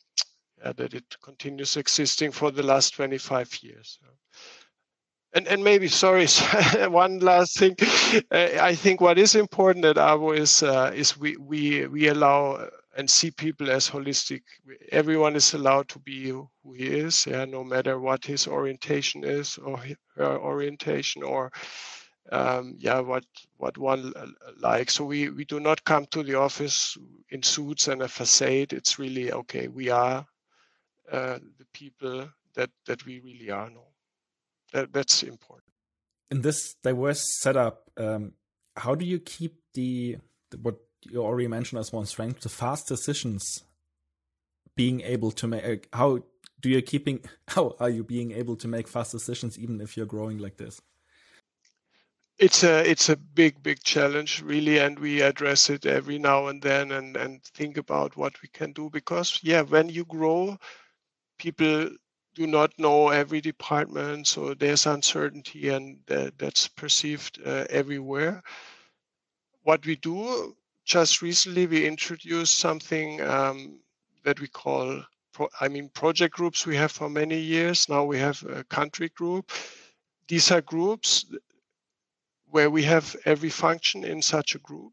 [0.59, 3.99] yeah, that it continues existing for the last 25 years.
[5.35, 6.27] And and maybe sorry,
[6.89, 7.77] one last thing.
[8.33, 12.71] Uh, I think what is important at ABO is uh, is we we we allow
[12.97, 14.43] and see people as holistic.
[14.91, 19.59] Everyone is allowed to be who he is, yeah, no matter what his orientation is
[19.59, 19.81] or
[20.17, 21.53] her orientation or
[22.33, 23.25] um, yeah, what
[23.57, 24.13] what one
[24.61, 24.95] likes.
[24.95, 26.97] So we we do not come to the office
[27.31, 28.73] in suits and a facade.
[28.73, 29.69] It's really okay.
[29.69, 30.27] We are
[31.11, 33.71] uh, the people that that we really are.
[33.71, 33.87] No,
[34.73, 35.73] that that's important.
[36.31, 38.33] In this diverse setup, um,
[38.77, 40.19] how do you keep the
[40.63, 43.65] what you already mentioned as one strength, the fast decisions
[44.77, 46.21] being able to make how
[46.61, 50.07] do you keeping how are you being able to make fast decisions even if you're
[50.07, 50.81] growing like this?
[52.39, 56.63] It's a it's a big big challenge really and we address it every now and
[56.63, 60.57] then and and think about what we can do because yeah when you grow
[61.39, 61.91] people
[62.35, 68.43] do not know every department so there's uncertainty and uh, that's perceived uh, everywhere.
[69.63, 70.57] What we do
[70.91, 73.79] just recently we introduced something um,
[74.25, 75.01] that we call
[75.33, 77.89] pro, i mean project groups we have for many years.
[77.89, 79.53] Now we have a country group.
[80.27, 81.27] These are groups
[82.51, 84.93] where we have every function in such a group.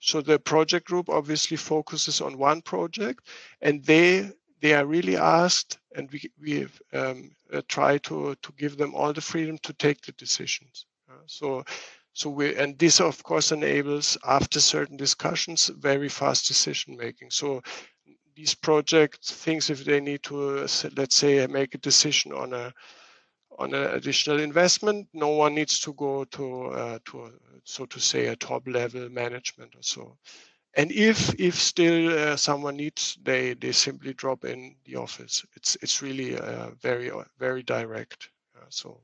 [0.00, 3.28] So the project group obviously focuses on one project
[3.60, 4.30] and they
[4.62, 9.12] they are really asked and we we um, uh, try to to give them all
[9.12, 10.86] the freedom to take the decisions.
[11.10, 11.64] Uh, so
[12.12, 17.30] so we and this of course enables after certain discussions very fast decision making.
[17.30, 17.62] So
[18.36, 20.66] these project things if they need to
[20.96, 22.72] let's say make a decision on a
[23.58, 27.32] on an additional investment, no one needs to go to uh, to
[27.64, 30.16] so to say a top level management or so.
[30.74, 35.44] And if if still uh, someone needs, they they simply drop in the office.
[35.54, 38.30] It's it's really uh, very very direct.
[38.56, 39.00] Uh, so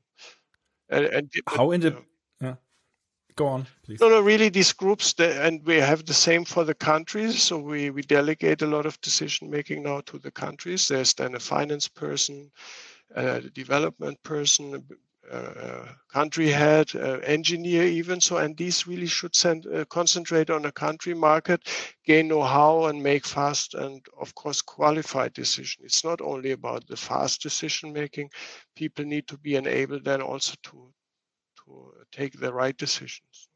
[0.89, 2.03] and, and how in the
[2.41, 2.55] yeah
[3.35, 6.73] go on please no no really these groups and we have the same for the
[6.73, 11.13] countries so we we delegate a lot of decision making now to the countries there's
[11.13, 12.51] then a finance person
[13.15, 14.83] a development person
[15.29, 18.37] uh, country head, uh, engineer, even so.
[18.37, 21.67] And these really should send, uh, concentrate on a country market,
[22.03, 25.83] gain know-how, and make fast and, of course, qualified decision.
[25.85, 28.31] It's not only about the fast decision making.
[28.75, 30.91] People need to be enabled then also to
[31.69, 33.49] to take the right decisions.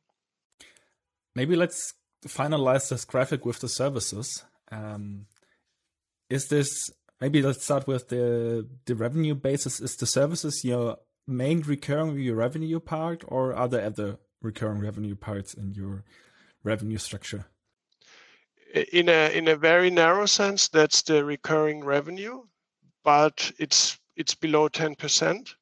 [1.36, 1.93] Maybe let's
[2.28, 4.43] finalize this graphic with the services.
[4.72, 5.26] Um,
[6.30, 6.89] is this
[7.20, 9.80] maybe let's start with the the revenue basis.
[9.80, 10.97] Is the services your
[11.28, 16.03] main recurring revenue part, or are there other recurring revenue parts in your
[16.64, 17.45] revenue structure?
[18.91, 22.43] In a in a very narrow sense, that's the recurring revenue,
[23.03, 25.55] but it's it's below ten percent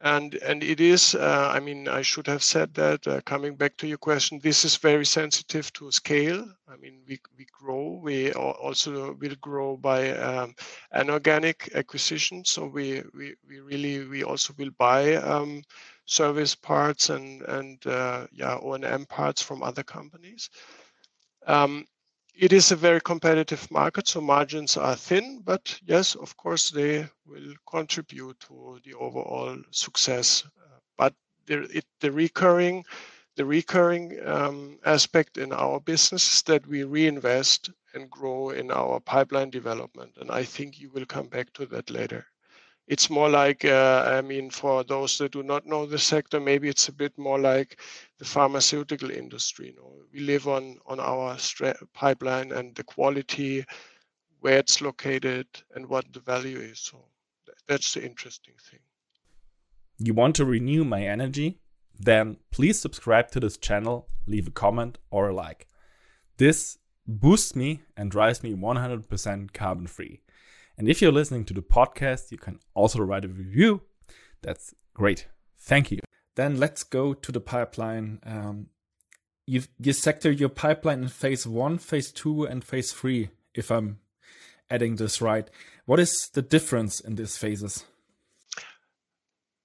[0.00, 3.76] and and it is uh, i mean i should have said that uh, coming back
[3.76, 6.46] to your question this is very sensitive to scale.
[6.68, 10.54] I mean we, we grow we also will grow by um,
[10.94, 12.44] anorganic acquisition.
[12.44, 15.62] So we, we we really we also will buy um,
[16.06, 20.48] service parts and and uh, yeah o&m parts from other companies.
[21.46, 21.86] Um,
[22.40, 27.06] it is a very competitive market, so margins are thin, but yes, of course, they
[27.26, 30.44] will contribute to the overall success.
[30.96, 31.12] But
[31.44, 32.86] the, it, the recurring,
[33.36, 39.00] the recurring um, aspect in our business is that we reinvest and grow in our
[39.00, 42.26] pipeline development, and I think you will come back to that later
[42.90, 46.68] it's more like uh, i mean for those that do not know the sector maybe
[46.68, 47.78] it's a bit more like
[48.18, 49.90] the pharmaceutical industry you know.
[50.12, 51.36] We live on on our
[51.94, 53.64] pipeline and the quality
[54.40, 56.80] where it's located and what the value is.
[56.80, 57.04] So
[57.68, 58.80] that's the interesting thing.
[59.98, 61.60] You want to renew my energy?
[61.98, 65.66] Then please subscribe to this channel leave a comment or a like.
[66.38, 70.20] This boosts me and drives me 100% carbon free
[70.80, 73.82] and if you're listening to the podcast, you can also write a review.
[74.40, 75.26] That's great.
[75.58, 75.98] Thank you.
[76.36, 78.18] Then let's go to the pipeline.
[78.24, 78.68] Um,
[79.46, 83.28] you you sector your pipeline in phase one, phase two, and phase three.
[83.54, 83.98] If I'm
[84.70, 85.50] adding this right,
[85.84, 87.84] what is the difference in these phases?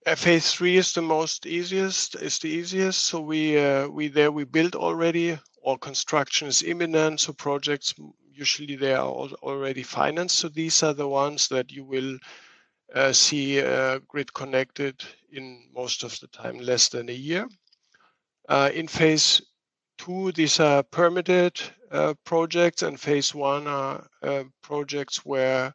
[0.05, 2.15] Uh, phase three is the most easiest.
[2.15, 3.05] Is the easiest.
[3.05, 5.39] So we uh, we there we build already.
[5.63, 7.21] All construction is imminent.
[7.21, 7.95] So projects
[8.35, 10.39] usually they are already financed.
[10.39, 12.17] So these are the ones that you will
[12.93, 17.47] uh, see uh, grid connected in most of the time, less than a year.
[18.47, 19.41] Uh, in phase
[19.97, 21.59] two, these are permitted
[21.91, 25.73] uh, projects, and phase one are uh, projects where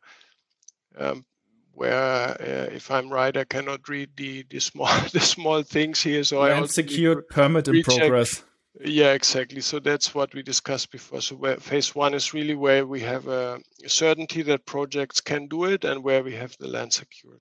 [0.98, 1.24] um,
[1.72, 6.24] where uh, if I'm right, I cannot read the the small the small things here.
[6.24, 8.42] So Land I secured permit in progress.
[8.78, 9.60] Yeah, exactly.
[9.62, 11.20] So that's what we discussed before.
[11.20, 15.64] So where phase one is really where we have a certainty that projects can do
[15.64, 17.40] it and where we have the land secured.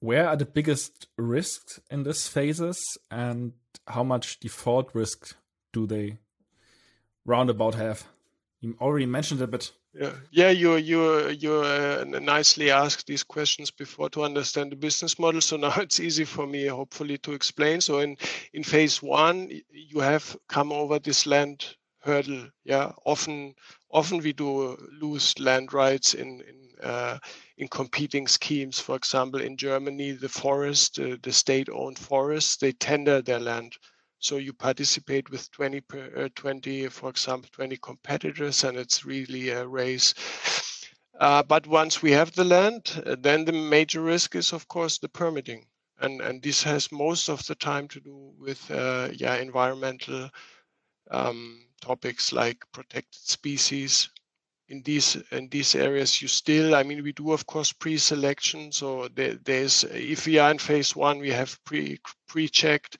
[0.00, 3.54] Where are the biggest risks in these phases and
[3.88, 5.34] how much default risk
[5.72, 6.18] do they
[7.24, 8.06] roundabout have?
[8.60, 10.50] You already mentioned it, but yeah, yeah.
[10.50, 15.40] You you you uh, nicely asked these questions before to understand the business model.
[15.40, 17.80] So now it's easy for me, hopefully, to explain.
[17.80, 18.16] So in
[18.54, 21.66] in phase one, you have come over this land
[22.00, 22.48] hurdle.
[22.64, 23.54] Yeah, often
[23.90, 27.18] often we do lose land rights in in uh,
[27.58, 28.80] in competing schemes.
[28.80, 33.74] For example, in Germany, the forest, uh, the state-owned forests, they tender their land
[34.26, 39.50] so you participate with 20, per, uh, 20, for example, 20 competitors, and it's really
[39.50, 40.14] a race.
[41.20, 44.98] Uh, but once we have the land, uh, then the major risk is, of course,
[44.98, 45.64] the permitting,
[46.00, 50.28] and and this has most of the time to do with uh, yeah environmental
[51.10, 54.10] um, topics like protected species.
[54.68, 58.72] In these in these areas, you still, I mean, we do of course pre-selection.
[58.72, 62.98] So there, there's if we are in phase one, we have pre pre-checked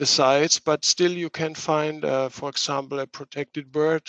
[0.00, 4.02] the sites, but still you can find, uh, for example, a protected bird,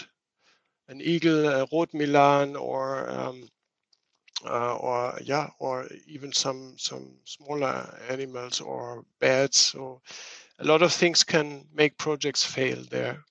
[0.88, 3.50] an eagle, a Rotmilan, or um,
[4.46, 9.60] uh, or yeah, or even some some smaller animals or bats.
[9.60, 10.02] So
[10.60, 13.26] a lot of things can make projects fail there.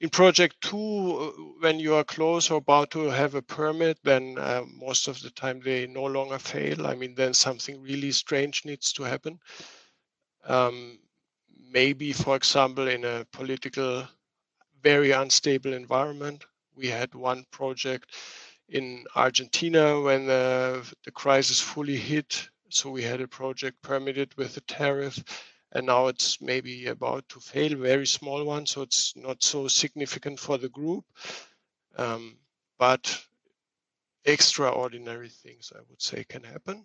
[0.00, 4.62] In project two, when you are close or about to have a permit, then uh,
[4.72, 6.86] most of the time they no longer fail.
[6.86, 9.40] I mean, then something really strange needs to happen.
[10.46, 10.98] Um,
[11.74, 14.06] maybe, for example, in a political,
[14.80, 16.44] very unstable environment.
[16.76, 18.14] We had one project
[18.68, 22.48] in Argentina when the, the crisis fully hit.
[22.70, 25.22] So we had a project permitted with a tariff,
[25.72, 28.66] and now it's maybe about to fail, very small one.
[28.66, 31.04] So it's not so significant for the group.
[31.96, 32.36] Um,
[32.78, 33.20] but
[34.24, 36.84] extraordinary things, I would say, can happen.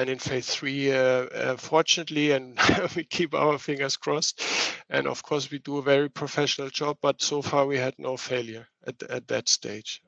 [0.00, 2.58] And in phase three, uh, uh, fortunately, and
[2.96, 4.42] we keep our fingers crossed.
[4.88, 8.16] And of course, we do a very professional job, but so far we had no
[8.16, 10.00] failure at, at that stage.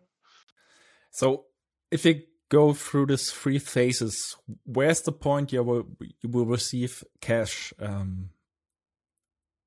[1.11, 1.45] So,
[1.91, 4.35] if you go through these three phases,
[4.65, 5.87] where's the point you will
[6.23, 7.75] you will receive cash?
[7.79, 8.31] Um,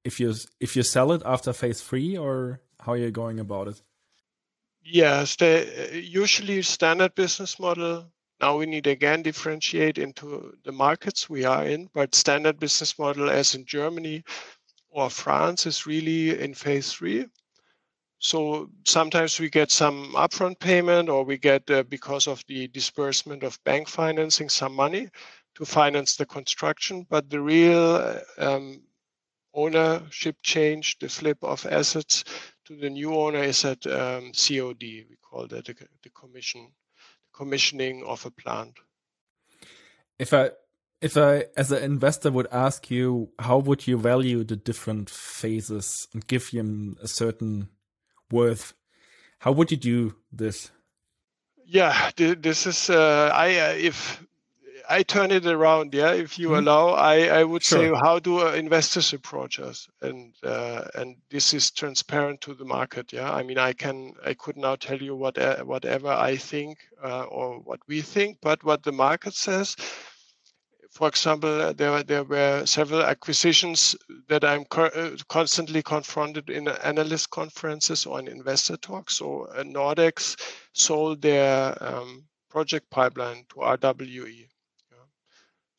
[0.04, 3.68] if you if you sell it after phase three, or how are you going about
[3.68, 3.84] it?
[4.84, 8.12] Yes, the usually standard business model
[8.42, 13.30] now we need again differentiate into the markets we are in, but standard business model
[13.30, 14.24] as in Germany
[14.90, 17.26] or France is really in phase three.
[18.20, 23.44] So sometimes we get some upfront payment or we get, uh, because of the disbursement
[23.44, 25.10] of bank financing, some money
[25.56, 27.06] to finance the construction.
[27.10, 28.82] But the real um,
[29.54, 32.24] ownership change, the flip of assets
[32.66, 34.82] to the new owner is at um, COD.
[34.82, 36.72] We call that the, the commission
[37.36, 38.74] commissioning of a plant.
[40.18, 40.52] If I
[41.02, 46.08] if I as an investor would ask you how would you value the different phases
[46.14, 47.70] and give them a certain
[48.32, 48.74] worth,
[49.40, 50.72] how would you do this?
[51.66, 54.24] Yeah, this is uh, I uh, if
[54.90, 56.12] I turn it around, yeah.
[56.12, 56.68] If you mm-hmm.
[56.68, 57.80] allow, I, I would sure.
[57.80, 59.88] say, how do investors approach us?
[60.02, 63.34] And uh, and this is transparent to the market, yeah.
[63.34, 67.24] I mean, I can I could now tell you what uh, whatever I think uh,
[67.24, 69.76] or what we think, but what the market says.
[70.92, 73.96] For example, uh, there there were several acquisitions
[74.30, 79.16] that I'm co- uh, constantly confronted in analyst conferences or in investor talks.
[79.16, 80.38] So uh, Nordex
[80.74, 84.48] sold their um, project pipeline to RWE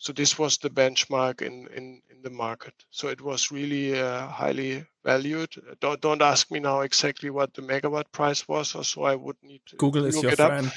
[0.06, 2.74] so this was the benchmark in, in, in the market.
[2.90, 5.52] So it was really uh, highly valued.
[5.80, 9.36] Don't, don't ask me now exactly what the megawatt price was, or so I would
[9.42, 10.74] need to Google is your friend up.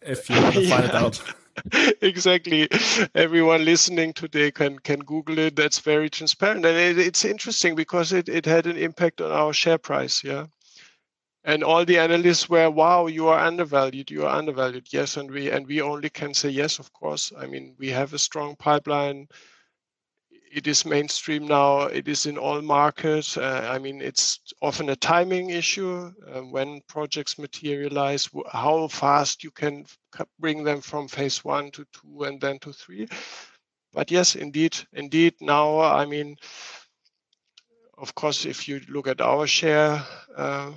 [0.00, 1.22] if you want to find it out.
[2.00, 2.68] exactly.
[3.14, 5.56] Everyone listening today can can Google it.
[5.56, 9.52] That's very transparent, and it, it's interesting because it, it had an impact on our
[9.52, 10.24] share price.
[10.24, 10.46] Yeah,
[11.44, 14.86] and all the analysts were wow you are undervalued you are undervalued.
[14.92, 17.32] Yes and we and we only can say yes of course.
[17.38, 19.28] I mean we have a strong pipeline.
[20.52, 21.82] It is mainstream now.
[21.82, 23.36] It is in all markets.
[23.36, 29.50] Uh, i mean it's often a timing issue uh, when projects materialize how fast you
[29.50, 29.86] can
[30.38, 33.08] bring them from phase one to two and then to three.
[33.92, 36.36] But yes indeed indeed now i mean
[37.98, 40.02] of course if you look at our share
[40.36, 40.72] uh,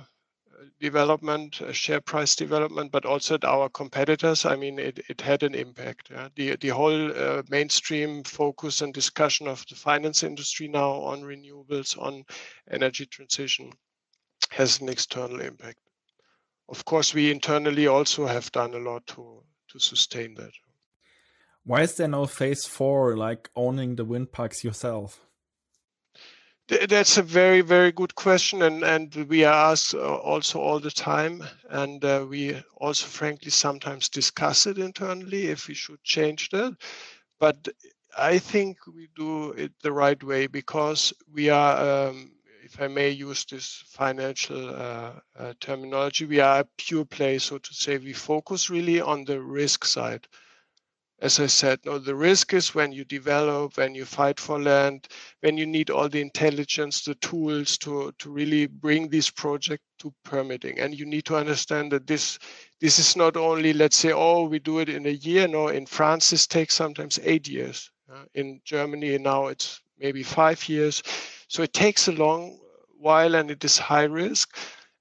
[0.80, 4.44] development, uh, share price development, but also at our competitors.
[4.44, 6.10] I mean, it, it had an impact.
[6.10, 6.28] Yeah?
[6.34, 11.98] The, the whole uh, mainstream focus and discussion of the finance industry now on renewables,
[11.98, 12.24] on
[12.70, 13.72] energy transition
[14.50, 15.78] has an external impact.
[16.68, 20.52] Of course, we internally also have done a lot to, to sustain that.
[21.64, 25.20] Why is there no phase four, like owning the wind parks yourself?
[26.68, 30.90] That's a very, very good question, and and we are asked uh, also all the
[30.90, 36.76] time, and uh, we also, frankly, sometimes discuss it internally if we should change that.
[37.38, 37.68] But
[38.16, 43.10] I think we do it the right way because we are, um, if I may
[43.10, 47.98] use this financial uh, uh, terminology, we are a pure play, so to say.
[47.98, 50.26] We focus really on the risk side
[51.24, 55.08] as I said, no, the risk is when you develop, when you fight for land,
[55.40, 60.12] when you need all the intelligence, the tools to, to really bring this project to
[60.22, 60.80] permitting.
[60.80, 62.38] And you need to understand that this
[62.82, 65.48] this is not only, let's say, oh, we do it in a year.
[65.48, 67.90] No, in France, this takes sometimes eight years.
[68.12, 71.02] Uh, in Germany, now it's maybe five years.
[71.48, 72.58] So it takes a long
[72.98, 74.58] while and it is high risk.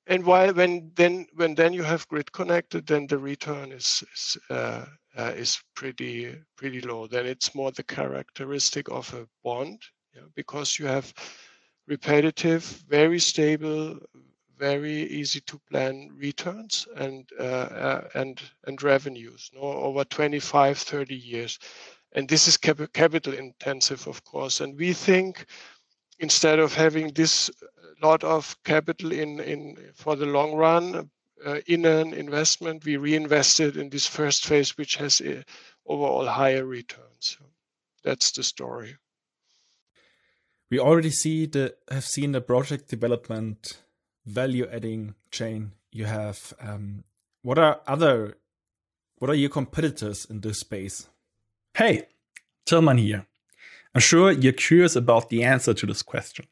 [0.08, 4.38] And while when then when then you have grid connected, then the return is, is
[4.50, 4.86] uh,
[5.18, 7.08] uh, is pretty pretty low.
[7.08, 9.82] Then it's more the characteristic of a bond,
[10.16, 11.14] yeah, because you have
[11.88, 14.00] repetitive, very stable,
[14.58, 21.60] very easy to plan returns and uh, uh, and and revenues over 25, 30 years.
[22.14, 24.62] And this is cap- capital intensive, of course.
[24.62, 25.46] And we think
[26.20, 27.50] instead of having this
[28.02, 31.10] lot of capital in in for the long run
[31.66, 35.44] in an investment, we reinvested in this first phase, which has uh,
[35.86, 37.20] overall higher returns.
[37.20, 37.46] So
[38.04, 38.98] that's the story.
[40.70, 43.82] We already see the have seen the project development
[44.26, 46.54] value adding chain you have.
[46.60, 47.04] Um,
[47.44, 48.38] what are other
[49.18, 51.08] what are your competitors in this space?
[51.76, 52.08] Hey,
[52.66, 53.26] Tilman here.
[53.94, 56.46] I'm sure you're curious about the answer to this question.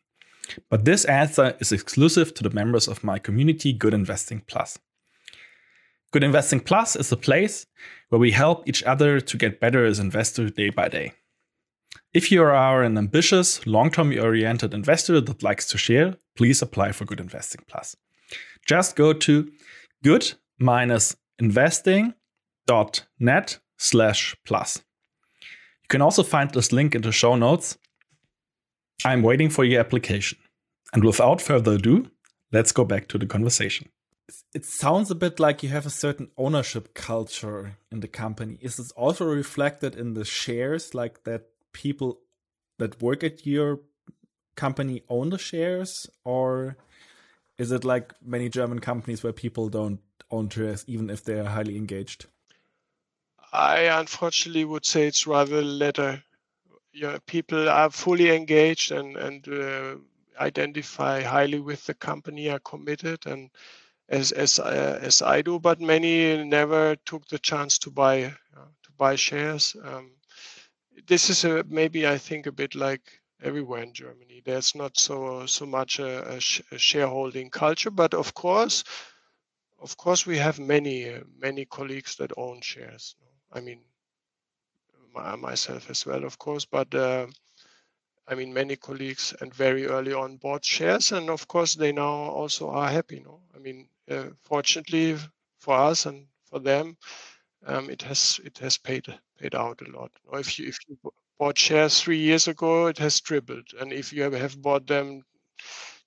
[0.69, 4.79] But this answer is exclusive to the members of my community Good Investing Plus.
[6.11, 7.65] Good Investing Plus is a place
[8.09, 11.13] where we help each other to get better as investors day by day.
[12.13, 16.91] If you are an ambitious, long term oriented investor that likes to share, please apply
[16.91, 17.95] for Good Investing Plus.
[18.65, 19.49] Just go to
[20.03, 20.33] good
[21.39, 22.15] investing.net
[23.77, 24.83] slash plus.
[25.81, 27.77] You can also find this link in the show notes.
[29.03, 30.37] I'm waiting for your application.
[30.93, 32.11] And without further ado,
[32.51, 33.89] let's go back to the conversation.
[34.53, 38.57] It sounds a bit like you have a certain ownership culture in the company.
[38.61, 42.19] Is this also reflected in the shares, like that people
[42.77, 43.79] that work at your
[44.55, 46.09] company own the shares?
[46.23, 46.77] Or
[47.57, 51.49] is it like many German companies where people don't own shares, even if they are
[51.49, 52.25] highly engaged?
[53.53, 56.23] I unfortunately would say it's rather latter.
[56.93, 59.95] Yeah, people are fully engaged and and uh,
[60.41, 63.49] identify highly with the company, are committed, and
[64.09, 65.59] as as uh, as I do.
[65.59, 69.75] But many never took the chance to buy uh, to buy shares.
[69.83, 70.11] Um,
[71.07, 73.01] this is a, maybe I think a bit like
[73.43, 74.41] everywhere in Germany.
[74.45, 78.83] There's not so so much a, a, sh- a shareholding culture, but of course,
[79.79, 83.15] of course, we have many uh, many colleagues that own shares.
[83.51, 83.81] I mean,
[85.13, 87.27] my, myself as well, of course, but uh,
[88.31, 92.31] I mean, many colleagues and very early on bought shares, and of course, they now
[92.31, 93.19] also are happy.
[93.19, 95.17] No, I mean, uh, fortunately
[95.59, 96.95] for us and for them,
[97.65, 99.05] um, it has it has paid
[99.37, 100.11] paid out a lot.
[100.31, 100.97] If you if you
[101.37, 105.23] bought shares three years ago, it has tripled, and if you have bought them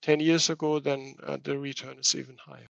[0.00, 2.70] ten years ago, then uh, the return is even higher.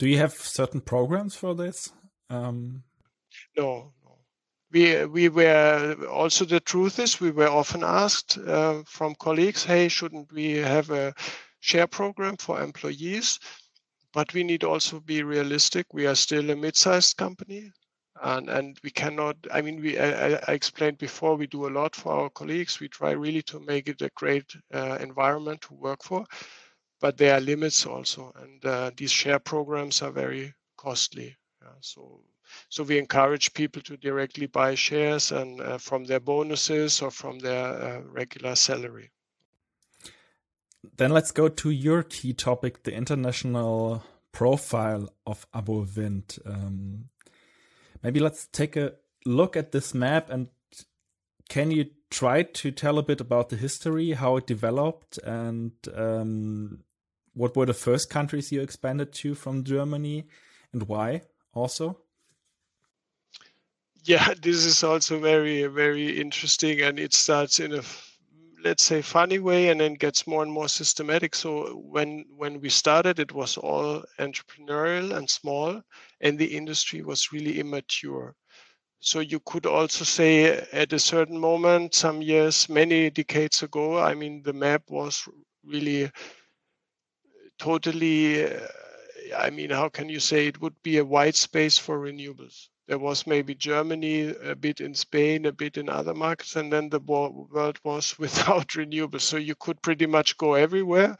[0.00, 1.92] Do you have certain programs for this?
[2.30, 2.82] Um...
[3.56, 3.92] No,
[4.70, 9.88] we we were also the truth is we were often asked uh, from colleagues hey
[9.88, 11.14] shouldn't we have a
[11.60, 13.38] share program for employees?
[14.12, 15.86] But we need also be realistic.
[15.92, 17.70] We are still a mid-sized company
[18.22, 21.94] and and we cannot i mean we I, I explained before we do a lot
[21.94, 22.80] for our colleagues.
[22.80, 26.26] We try really to make it a great uh, environment to work for
[27.00, 32.22] but there are limits also and uh, these share programs are very costly yeah, so
[32.68, 37.38] so we encourage people to directly buy shares and uh, from their bonuses or from
[37.38, 39.10] their uh, regular salary.
[40.96, 46.38] Then let's go to your key topic, the international profile of ABO Wind.
[46.46, 47.08] Um,
[48.02, 48.94] maybe let's take a
[49.24, 50.48] look at this map and
[51.48, 56.84] can you try to tell a bit about the history, how it developed, and um,
[57.34, 60.26] what were the first countries you expanded to from Germany
[60.72, 61.22] and why
[61.54, 61.98] also?
[64.08, 67.82] Yeah this is also very very interesting and it starts in a
[68.64, 71.34] let's say funny way and then gets more and more systematic.
[71.34, 75.82] So when when we started it was all entrepreneurial and small
[76.20, 78.34] and the industry was really immature.
[79.00, 84.14] So you could also say at a certain moment some years many decades ago i
[84.14, 85.28] mean the map was
[85.64, 86.10] really
[87.58, 88.46] totally
[89.36, 92.98] i mean how can you say it would be a white space for renewables there
[92.98, 96.98] was maybe Germany, a bit in Spain, a bit in other markets, and then the
[96.98, 99.20] world was without renewables.
[99.20, 101.16] So you could pretty much go everywhere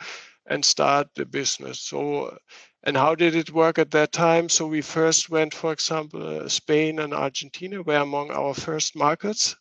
[0.47, 1.79] and start the business.
[1.81, 2.39] So,
[2.85, 4.49] and how did it work at that time?
[4.49, 9.55] So we first went, for example, uh, Spain and Argentina were among our first markets.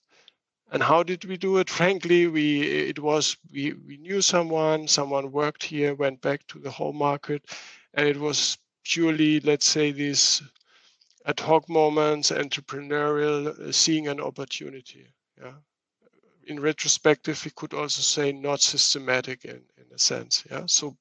[0.71, 1.69] And how did we do it?
[1.69, 6.71] Frankly, we it was we we knew someone, someone worked here, went back to the
[6.71, 7.45] home market,
[7.93, 10.41] and it was purely, let's say, this
[11.27, 15.05] ad hoc moments, entrepreneurial, uh, seeing an opportunity.
[15.37, 15.53] Yeah.
[16.45, 20.45] In retrospective, we could also say not systematic in, in a sense.
[20.49, 20.63] Yeah.
[20.67, 20.95] So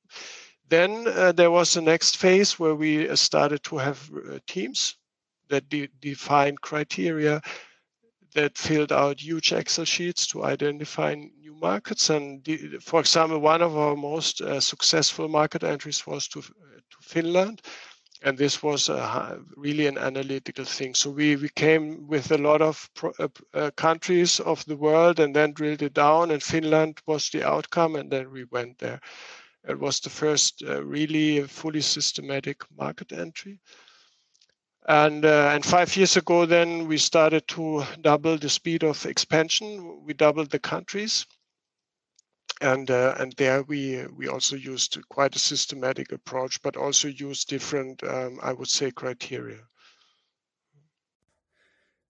[0.69, 4.97] then uh, there was the next phase where we uh, started to have uh, teams
[5.49, 7.41] that de- defined criteria
[8.35, 12.11] that filled out huge Excel sheets to identify new markets.
[12.11, 16.99] And the, for example, one of our most uh, successful market entries was to, to
[17.01, 17.63] Finland,
[18.23, 20.95] and this was a, really an analytical thing.
[20.95, 25.21] So we, we came with a lot of pro, uh, uh, countries of the world
[25.21, 29.01] and then drilled it down, and Finland was the outcome, and then we went there.
[29.69, 33.61] It was the first uh, really fully systematic market entry.
[34.89, 40.05] And, uh, and five years ago, then we started to double the speed of expansion.
[40.05, 41.27] We doubled the countries
[42.61, 47.49] and uh, and there we we also used quite a systematic approach, but also used
[47.49, 49.61] different, um, I would say, criteria.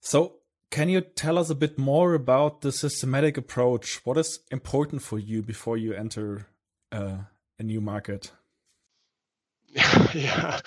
[0.01, 0.36] So,
[0.70, 4.01] can you tell us a bit more about the systematic approach?
[4.05, 6.47] What is important for you before you enter
[6.92, 7.18] uh,
[7.59, 8.30] a new market?
[10.14, 10.61] yeah.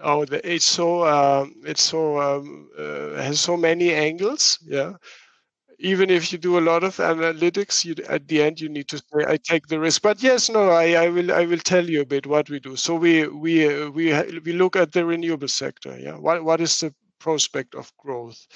[0.00, 4.58] oh, the, it's so um, it's so um, uh, has so many angles.
[4.64, 4.94] Yeah,
[5.78, 8.98] even if you do a lot of analytics, you at the end you need to
[8.98, 12.00] say, "I take the risk." But yes, no, I, I will I will tell you
[12.00, 12.76] a bit what we do.
[12.76, 15.98] So we we we we look at the renewable sector.
[15.98, 18.46] Yeah, what what is the prospect of growth?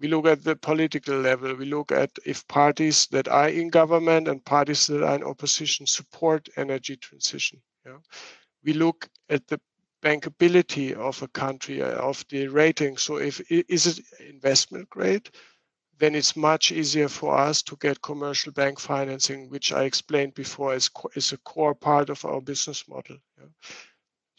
[0.00, 1.54] We look at the political level.
[1.54, 5.86] We look at if parties that are in government and parties that are in opposition
[5.86, 7.60] support energy transition.
[7.86, 7.98] Yeah,
[8.64, 9.60] we look at the
[10.02, 12.96] bankability of a country uh, of the rating.
[12.96, 15.28] So if is it investment grade,
[15.98, 20.74] then it's much easier for us to get commercial bank financing, which I explained before
[20.74, 23.18] is, is a core part of our business model.
[23.38, 23.46] Yeah.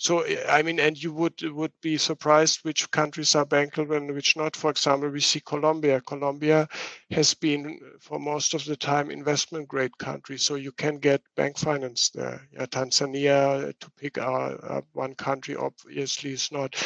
[0.02, 4.38] So I mean, and you would would be surprised which countries are bankable and which
[4.38, 4.56] not.
[4.56, 6.00] For example, we see Colombia.
[6.00, 6.70] Colombia
[7.12, 11.58] has been for most of the time investment grade country, so you can get bank
[11.58, 12.48] finance there.
[12.54, 16.82] Yeah, Tanzania, to pick our, one country, obviously is not.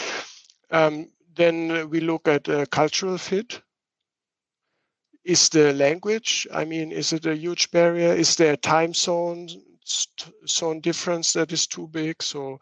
[0.72, 3.62] Um, then we look at uh, cultural fit.
[5.24, 6.48] Is the language?
[6.52, 8.14] I mean, is it a huge barrier?
[8.14, 9.48] Is there a time zone
[10.48, 12.22] zone difference that is too big?
[12.22, 12.60] So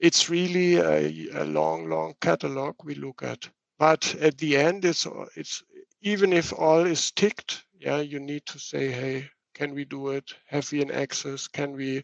[0.00, 3.48] it's really a, a long, long catalog we look at.
[3.78, 5.06] But at the end, it's
[5.36, 5.62] it's
[6.00, 10.34] even if all is ticked, yeah, you need to say, hey, can we do it?
[10.46, 11.48] Have we an access?
[11.48, 12.02] Can we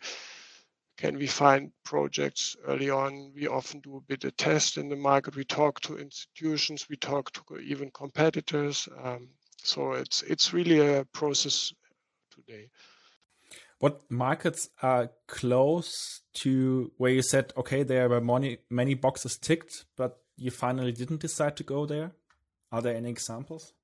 [0.97, 3.33] can we find projects early on?
[3.35, 5.35] We often do a bit of test in the market.
[5.35, 6.89] We talk to institutions.
[6.89, 8.89] We talk to even competitors.
[9.03, 9.29] Um,
[9.65, 11.73] so it's it's really a process
[12.31, 12.69] today
[13.85, 19.85] what markets are close to where you said, okay, there were many many boxes ticked,
[19.95, 22.13] but you finally didn't decide to go there?
[22.73, 23.75] Are there any examples?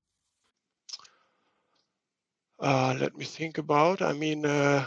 [2.59, 4.03] Uh, let me think about.
[4.03, 4.87] I mean, uh,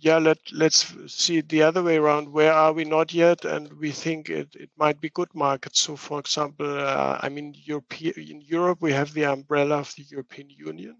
[0.00, 2.32] yeah, let let's see it the other way around.
[2.32, 3.44] Where are we not yet?
[3.44, 5.80] And we think it, it might be good markets.
[5.80, 10.04] So, for example, uh, I mean, Europe, in Europe we have the umbrella of the
[10.10, 10.96] European Union,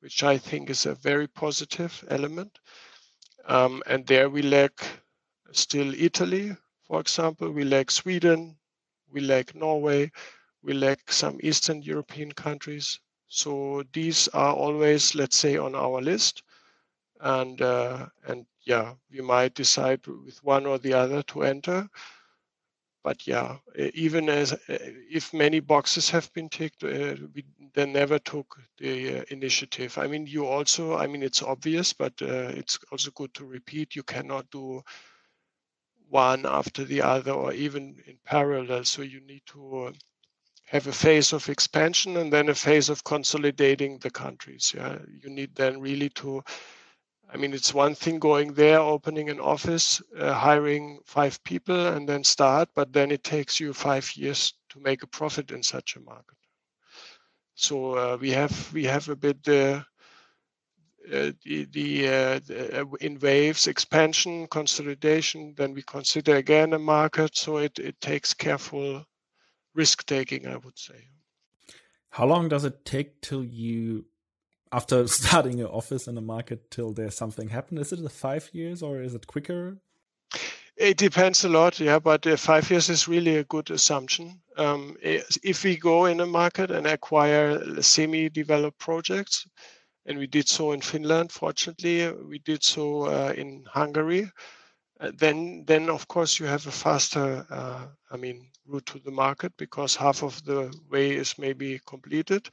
[0.00, 2.58] which I think is a very positive element.
[3.46, 4.72] Um, and there we lack
[5.52, 8.56] still Italy, for example, we lack Sweden,
[9.10, 10.10] we lack Norway,
[10.62, 13.00] we lack some Eastern European countries.
[13.28, 16.42] So these are always, let's say, on our list.
[17.20, 21.88] And uh, and yeah, we might decide with one or the other to enter.
[23.04, 23.58] But yeah,
[23.94, 29.24] even as if many boxes have been ticked, uh, we they never took the uh,
[29.30, 29.96] initiative.
[29.96, 33.94] I mean, you also, I mean, it's obvious, but uh, it's also good to repeat.
[33.94, 34.82] You cannot do
[36.08, 38.84] one after the other or even in parallel.
[38.84, 39.92] So you need to uh,
[40.66, 44.72] have a phase of expansion and then a phase of consolidating the countries.
[44.76, 46.42] Yeah, you need then really to.
[47.32, 52.08] I mean, it's one thing going there, opening an office, uh, hiring five people, and
[52.08, 55.96] then start, but then it takes you five years to make a profit in such
[55.96, 56.36] a market.
[57.54, 59.82] So uh, we have we have a bit uh,
[61.12, 66.78] uh, the, the, uh, the, uh, in waves expansion consolidation then we consider again a
[66.78, 69.04] market so it, it takes careful
[69.74, 71.06] risk taking i would say
[72.10, 74.04] how long does it take till you
[74.76, 78.82] after starting your office in the market till there's something happen is it five years
[78.82, 79.78] or is it quicker
[80.76, 84.42] it depends a lot, yeah, but uh, five years is really a good assumption.
[84.58, 89.46] Um, if we go in a market and acquire semi-developed projects,
[90.04, 94.30] and we did so in Finland, fortunately, we did so uh, in Hungary,
[95.00, 99.10] uh, then then of course you have a faster, uh, I mean, route to the
[99.10, 102.50] market because half of the way is maybe completed.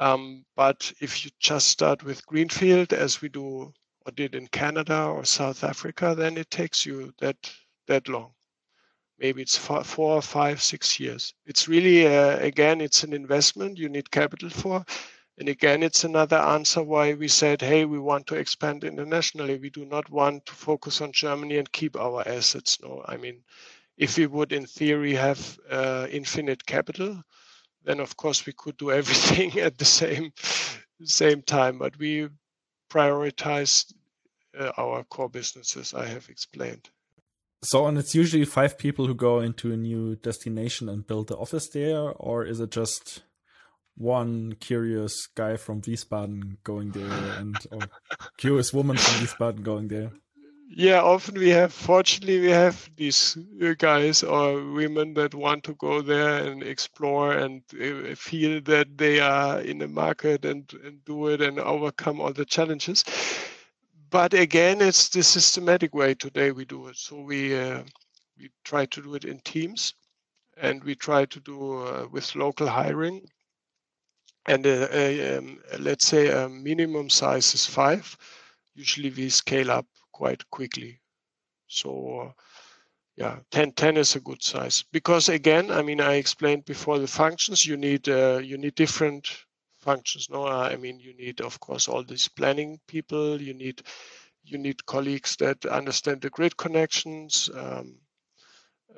[0.00, 3.72] Um, but if you just start with greenfield, as we do
[4.06, 7.36] or did in Canada or South Africa, then it takes you that
[7.86, 8.32] that long.
[9.18, 11.34] Maybe it's four, four five, six years.
[11.46, 14.84] It's really uh, again, it's an investment you need capital for,
[15.40, 19.58] and again, it's another answer why we said, hey, we want to expand internationally.
[19.58, 22.78] We do not want to focus on Germany and keep our assets.
[22.82, 23.42] No, I mean,
[23.96, 27.22] if we would, in theory, have uh, infinite capital,
[27.84, 30.32] then of course we could do everything at the same
[31.02, 31.78] same time.
[31.78, 32.28] But we
[32.90, 33.92] prioritize
[34.58, 36.90] uh, our core businesses I have explained.
[37.62, 41.36] So, and it's usually five people who go into a new destination and build the
[41.36, 43.22] office there, or is it just
[43.96, 47.80] one curious guy from Wiesbaden going there and or
[48.38, 50.10] curious woman from Wiesbaden going there?
[50.72, 53.36] Yeah, often we have, fortunately, we have these
[53.78, 59.20] guys or women that want to go there and explore and uh, feel that they
[59.20, 63.04] are in the market and, and do it and overcome all the challenges
[64.10, 66.96] but again, it's the systematic way today we do it.
[66.96, 67.82] So we uh,
[68.38, 69.94] we try to do it in teams,
[70.56, 73.26] and we try to do uh, with local hiring.
[74.46, 74.88] And uh,
[75.38, 78.16] um, let's say a minimum size is five.
[78.74, 79.86] Usually we scale up
[80.20, 81.00] quite quickly.
[81.66, 82.34] So
[83.16, 84.84] yeah 10 10 is a good size.
[84.92, 89.24] Because again i mean i explained before the functions you need uh, you need different
[89.86, 90.46] functions no?
[90.46, 93.40] I mean you need of course all these planning people.
[93.40, 93.78] You need
[94.44, 97.86] you need colleagues that understand the grid connections um,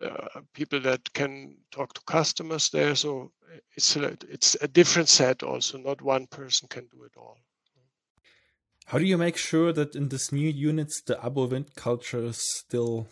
[0.02, 2.94] uh, people that can talk to customers there.
[2.96, 3.30] So
[3.76, 5.78] it's a, it's a different set also.
[5.78, 7.38] Not one person can do it all
[8.86, 13.08] how do you make sure that in this new units the ABO Wind culture still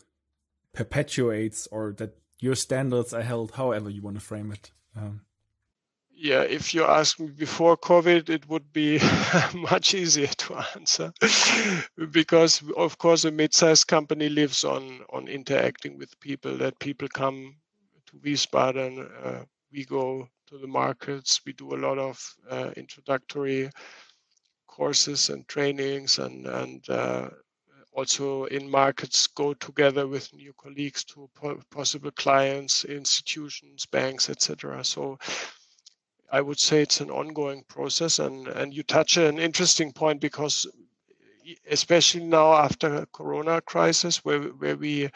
[0.72, 4.70] perpetuates or that your standards are held however you want to frame it?
[4.96, 5.22] Um,
[6.20, 9.00] yeah if you ask me before covid it would be
[9.54, 11.12] much easier to answer.
[12.10, 17.56] Because of course a mid-sized company lives on on interacting with people that people come
[18.06, 22.16] to wiesbaden uh, we go to the markets we do a lot of
[22.50, 23.70] uh, introductory
[24.80, 27.28] courses and trainings and and uh,
[27.92, 34.82] also in markets go together with new colleagues to po- possible clients, institutions, banks, etc.
[34.84, 35.18] So
[36.32, 40.66] I would say it's an ongoing process, and and you touch an interesting point because
[41.68, 45.10] especially now after Corona crisis, where where we,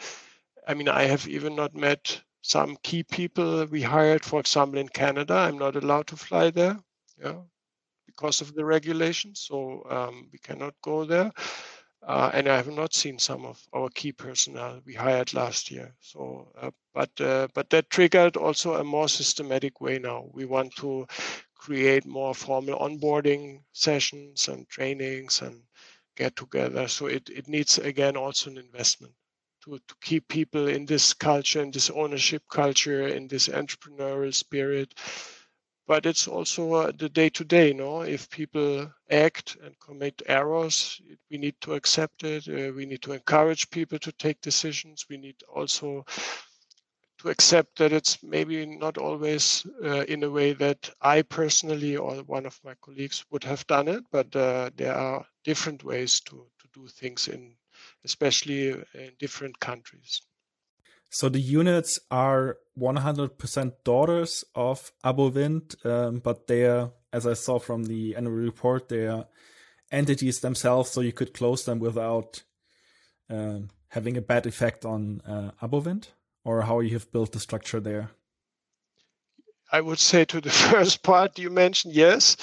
[0.67, 4.89] I mean, I have even not met some key people we hired, for example, in
[4.89, 5.33] Canada.
[5.33, 6.77] I'm not allowed to fly there,
[7.23, 7.39] yeah,
[8.15, 11.31] because of the regulations, so um, we cannot go there.
[12.07, 15.95] Uh, and I have not seen some of our key personnel we hired last year.
[16.01, 20.25] So, uh, but uh, but that triggered also a more systematic way now.
[20.31, 21.07] We want to
[21.55, 25.63] create more formal onboarding sessions and trainings and
[26.15, 26.87] get together.
[26.87, 29.13] So it, it needs again also an investment
[29.63, 34.93] to, to keep people in this culture, in this ownership culture, in this entrepreneurial spirit
[35.87, 38.01] but it's also uh, the day to day no?
[38.01, 43.13] If people act and commit errors we need to accept it uh, we need to
[43.13, 45.05] encourage people to take decisions.
[45.09, 46.05] We need also
[47.19, 52.15] to accept that it's maybe not always uh, in a way that i personally or
[52.23, 56.47] one of my colleagues would have done it but uh, there are different ways to,
[56.59, 57.55] to do things in
[58.05, 60.21] especially in different countries
[61.15, 67.57] so the units are 100% daughters of ABO Wind, um, but they're, as I saw
[67.57, 69.23] from the annual report, they're
[69.89, 72.43] entities themselves, so you could close them without
[73.29, 76.09] um, having a bad effect on uh, ABO Wind,
[76.43, 78.11] or how you have built the structure there.
[79.71, 82.35] I would say to the first part you mentioned, yes,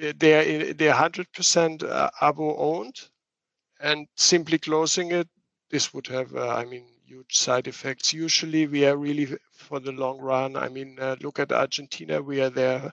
[0.00, 3.00] they're they're 100% uh, ABO owned,
[3.80, 5.26] and simply closing it,
[5.72, 8.12] this would have, uh, I mean, huge side effects.
[8.12, 10.56] Usually, we are really for the long run.
[10.56, 12.20] I mean, uh, look at Argentina.
[12.22, 12.92] We are there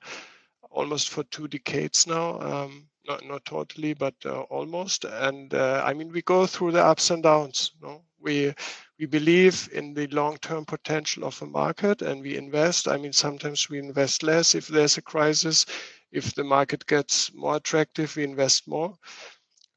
[0.71, 2.39] almost for two decades now.
[2.39, 5.05] Um, not not totally, but uh, almost.
[5.05, 7.71] And uh, I mean, we go through the ups and downs.
[7.81, 8.53] No, we
[8.99, 12.87] we believe in the long-term potential of a market, and we invest.
[12.87, 15.65] I mean, sometimes we invest less if there's a crisis.
[16.11, 18.95] If the market gets more attractive, we invest more.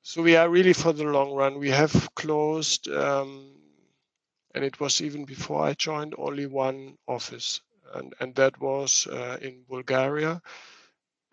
[0.02, 1.58] So we are really for the long run.
[1.58, 3.57] We have closed um,
[4.58, 7.60] and it was even before I joined only one office,
[7.94, 10.42] and and that was uh, in Bulgaria,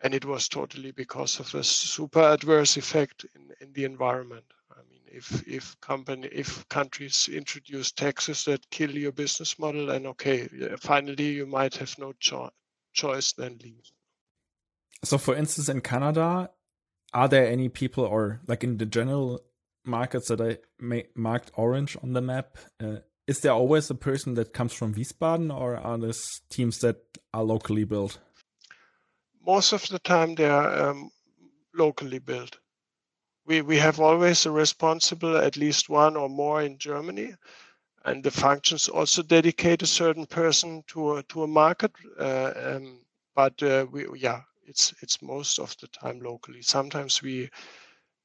[0.04, 4.46] and it was totally because of a super adverse effect in, in the environment.
[4.70, 10.06] I mean, if if company if countries introduce taxes that kill your business model, and
[10.14, 10.48] okay,
[10.80, 12.54] finally you might have no cho-
[12.94, 13.90] choice than leave.
[15.04, 16.52] So, for instance, in Canada,
[17.12, 19.42] are there any people, or like in the general
[19.86, 20.58] markets that I
[21.16, 22.98] marked orange on the map, uh,
[23.28, 26.98] is there always a person that comes from Wiesbaden, or are these teams that
[27.34, 28.20] are locally built?
[29.46, 31.12] Most of the time, they are um,
[31.74, 32.58] locally built.
[33.46, 37.36] We we have always a responsible, at least one or more in Germany,
[38.06, 41.92] and the functions also dedicate a certain person to a, to a market.
[42.20, 43.00] Uh, um,
[43.36, 46.62] but uh, we yeah, it's it's most of the time locally.
[46.62, 47.50] Sometimes we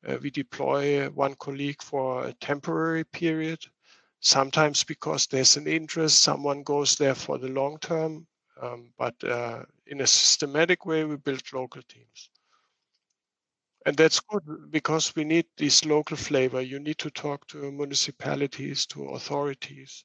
[0.07, 3.61] uh, we deploy one colleague for a temporary period.
[4.21, 8.27] Sometimes because there's an interest, someone goes there for the long term.
[8.61, 12.31] Um, but uh, in a systematic way, we build local teams.
[13.87, 16.61] And that's good because we need this local flavor.
[16.61, 20.05] You need to talk to municipalities, to authorities,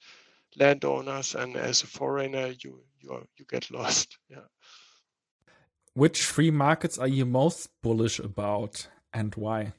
[0.56, 4.18] landowners, and as a foreigner, you you you get lost.
[4.30, 4.48] Yeah.
[5.94, 9.74] Which free markets are you most bullish about, and why?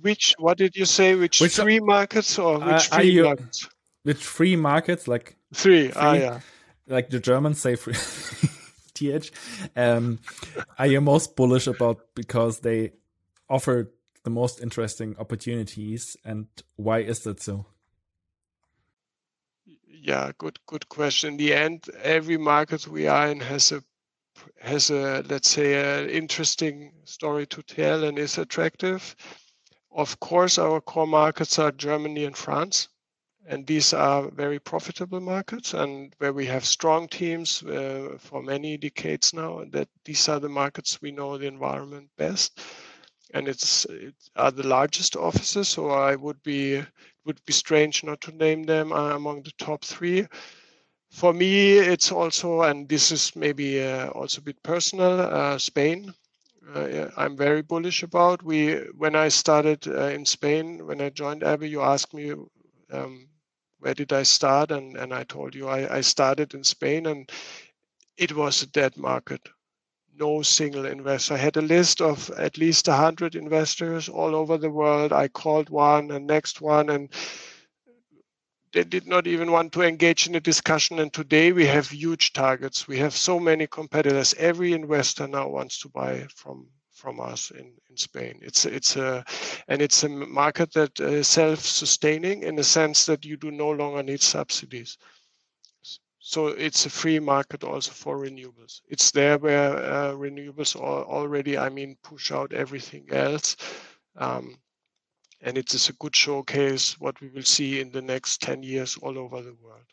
[0.00, 3.68] Which what did you say which, which three markets or which uh, three you, markets
[4.06, 5.90] which free markets like three?
[5.96, 6.40] Ah, ah, yeah.
[6.86, 7.94] Like the Germans say free.
[8.94, 9.32] th.
[9.74, 10.20] Um,
[10.78, 12.92] are you most bullish about because they
[13.48, 13.90] offer
[14.22, 17.66] the most interesting opportunities, and why is that so?
[19.88, 21.30] Yeah, good good question.
[21.30, 23.82] In the end, every market we are in has a
[24.60, 29.16] has a let's say an interesting story to tell and is attractive.
[29.96, 32.88] Of course, our core markets are Germany and France
[33.46, 38.76] and these are very profitable markets and where we have strong teams uh, for many
[38.76, 42.60] decades now that these are the markets we know the environment best.
[43.32, 46.82] And it's it are the largest offices so i would be
[47.24, 50.26] would be strange not to name them uh, among the top three.
[51.10, 56.12] For me it's also and this is maybe uh, also a bit personal uh, spain
[56.74, 58.42] uh, I'm very bullish about.
[58.42, 62.34] We when I started uh, in Spain, when I joined ABO, you asked me
[62.92, 63.28] um,
[63.80, 64.70] where did I start?
[64.70, 67.30] And, and I told you I, I started in Spain and
[68.16, 69.40] it was a dead market.
[70.18, 71.34] No single investor.
[71.34, 75.12] I had a list of at least 100 investors all over the world.
[75.12, 77.10] I called one and next one, and
[78.72, 80.98] they did not even want to engage in a discussion.
[80.98, 82.88] And today we have huge targets.
[82.88, 84.34] We have so many competitors.
[84.38, 88.40] Every investor now wants to buy from from us in, in Spain.
[88.42, 89.24] It's it's a
[89.68, 94.02] and it's a market that is self-sustaining in the sense that you do no longer
[94.02, 94.98] need subsidies.
[96.18, 98.80] So it's a free market also for renewables.
[98.88, 103.56] It's there where uh, renewables already, I mean, push out everything else.
[104.16, 104.56] Um,
[105.46, 108.98] and it is a good showcase what we will see in the next 10 years
[109.00, 109.86] all over the world.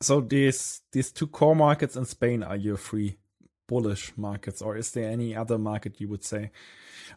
[0.00, 3.18] So these these two core markets in Spain are your free
[3.66, 6.52] bullish markets, or is there any other market you would say?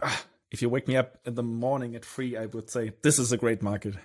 [0.02, 3.20] Ah, if you wake me up in the morning at three, I would say this
[3.20, 3.96] is a great market.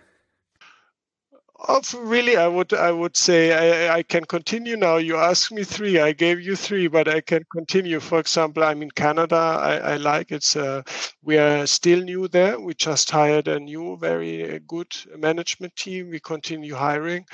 [1.94, 3.52] Really, I would I would say
[3.88, 4.96] I, I can continue now.
[4.98, 8.00] You asked me three, I gave you three, but I can continue.
[8.00, 9.36] For example, I'm in Canada.
[9.36, 10.82] I, I like it's uh,
[11.22, 12.58] we are still new there.
[12.60, 16.10] We just hired a new, very good management team.
[16.10, 17.26] We continue hiring.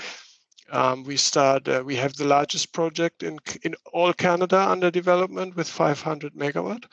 [0.71, 1.69] Um, we start.
[1.69, 6.85] Uh, we have the largest project in in all Canada under development with 500 megawatt.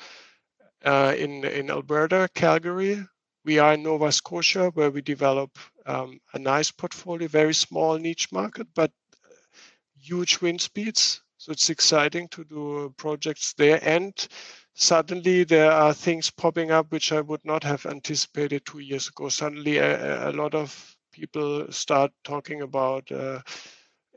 [0.84, 3.06] Uh, in in Alberta, Calgary.
[3.46, 5.58] We are in Nova Scotia, where we develop
[5.90, 8.92] um, a nice portfolio, very small niche market, but
[10.00, 11.22] huge wind speeds.
[11.38, 13.80] So it's exciting to do projects there.
[13.82, 14.14] And
[14.74, 19.30] suddenly there are things popping up which I would not have anticipated two years ago.
[19.30, 23.40] Suddenly a, a lot of people start talking about uh,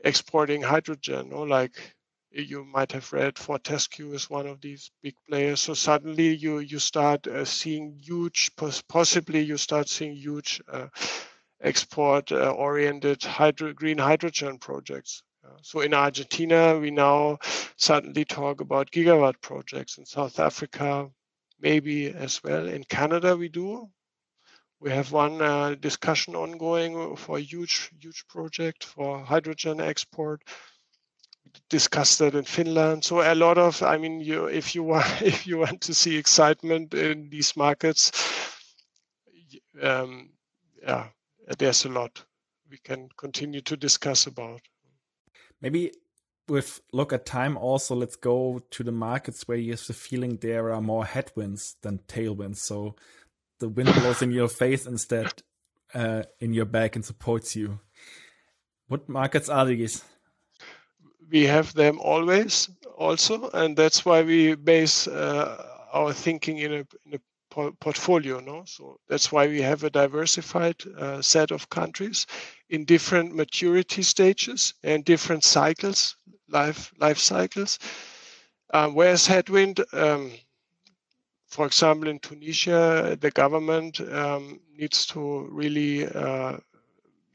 [0.03, 1.95] exporting hydrogen, or like
[2.31, 5.61] you might have read Fortescue is one of these big players.
[5.61, 8.51] So suddenly you you start uh, seeing huge,
[8.89, 10.87] possibly you start seeing huge uh,
[11.63, 15.23] export-oriented uh, hydro, green hydrogen projects.
[15.45, 17.37] Uh, so in Argentina, we now
[17.77, 19.97] suddenly talk about gigawatt projects.
[19.97, 21.09] In South Africa,
[21.59, 22.67] maybe as well.
[22.67, 23.89] In Canada, we do.
[24.79, 30.43] We have one uh, discussion ongoing for a huge, huge project for hydrogen export.
[31.69, 33.05] Discussed that in Finland.
[33.05, 36.17] So a lot of, I mean, you if you want if you want to see
[36.17, 38.11] excitement in these markets,
[39.81, 40.31] um,
[40.81, 41.07] yeah,
[41.57, 42.23] there's a lot
[42.69, 44.61] we can continue to discuss about.
[45.61, 45.91] Maybe
[46.47, 50.37] with look at time also let's go to the markets where you have the feeling
[50.37, 52.95] there are more headwinds than tailwinds so
[53.59, 55.31] the wind blows in your face instead
[55.93, 57.79] uh, in your back and supports you.
[58.87, 60.03] What markets are these?
[61.31, 66.85] We have them always, also, and that's why we base uh, our thinking in a,
[67.05, 67.19] in a
[67.79, 68.39] portfolio.
[68.39, 72.25] No, so that's why we have a diversified uh, set of countries
[72.69, 76.17] in different maturity stages and different cycles,
[76.49, 77.79] life life cycles.
[78.73, 80.31] Um, whereas headwind, um,
[81.47, 86.57] for example, in Tunisia, the government um, needs to really, uh,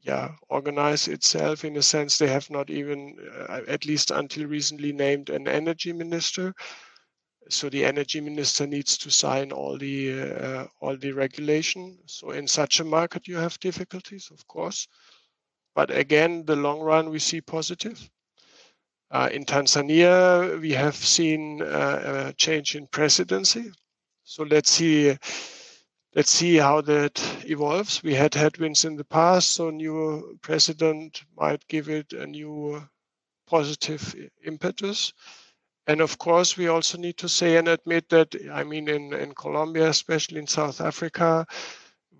[0.03, 2.19] yeah, organize itself in a sense.
[2.19, 3.17] They have not even,
[3.49, 6.53] uh, at least until recently, named an energy minister.
[7.49, 11.99] So the energy minister needs to sign all the uh, all the regulation.
[12.07, 14.87] So in such a market, you have difficulties, of course.
[15.75, 18.11] But again, the long run, we see positive.
[19.11, 23.71] Uh, in Tanzania, we have seen uh, a change in presidency.
[24.25, 25.17] So let's see
[26.15, 28.03] let's see how that evolves.
[28.03, 32.83] We had headwinds in the past, so new president might give it a new
[33.47, 35.13] positive impetus.
[35.89, 39.35] And of course, we also need to say and admit that, I mean, in, in
[39.35, 41.47] Colombia, especially in South Africa,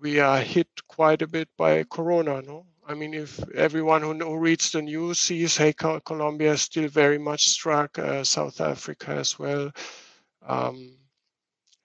[0.01, 2.41] we are hit quite a bit by Corona.
[2.41, 6.89] No, I mean, if everyone who, who reads the news sees, hey, Colombia is still
[6.89, 9.71] very much struck, uh, South Africa as well.
[10.45, 10.97] Um,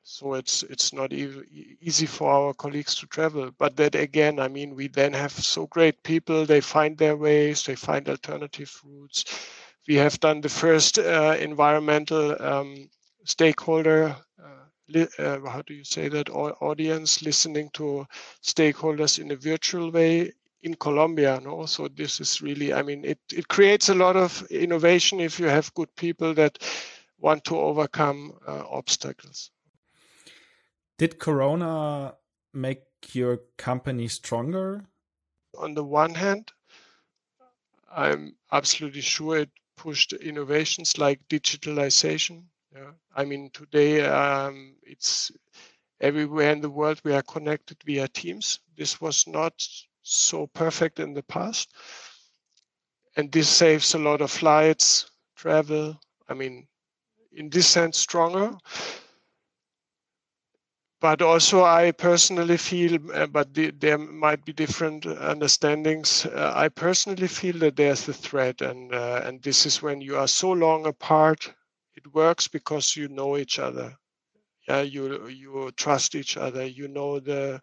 [0.03, 3.51] so it's it's not e- easy for our colleagues to travel.
[3.59, 6.47] But that again, I mean, we then have so great people.
[6.47, 7.65] They find their ways.
[7.65, 9.25] They find alternative routes.
[9.87, 12.89] We have done the first uh, environmental um,
[13.25, 14.17] stakeholder
[15.19, 18.07] uh, how do you say that audience listening to
[18.43, 20.33] stakeholders in a virtual way
[20.63, 21.41] in Colombia.
[21.43, 25.39] No, so this is really, I mean, it it creates a lot of innovation if
[25.39, 26.59] you have good people that
[27.19, 29.51] want to overcome uh, obstacles.
[30.99, 32.15] Did Corona
[32.53, 32.83] make
[33.13, 34.85] your company stronger?
[35.59, 36.53] On the one hand,
[37.91, 42.45] I'm absolutely sure it pushed innovations like digitalization
[42.75, 42.91] yeah.
[43.15, 45.31] I mean, today um, it's
[46.01, 48.59] everywhere in the world we are connected via Teams.
[48.77, 49.65] This was not
[50.03, 51.73] so perfect in the past.
[53.17, 56.01] And this saves a lot of flights, travel.
[56.29, 56.67] I mean,
[57.33, 58.57] in this sense, stronger.
[61.05, 66.27] But also, I personally feel, uh, but the, there might be different understandings.
[66.27, 70.17] Uh, I personally feel that there's a threat, and uh, and this is when you
[70.17, 71.53] are so long apart
[71.97, 73.97] it works because you know each other
[74.69, 77.61] yeah you you trust each other you know the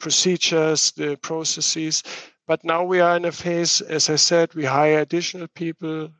[0.00, 2.02] procedures the processes
[2.46, 6.10] but now we are in a phase as i said we hire additional people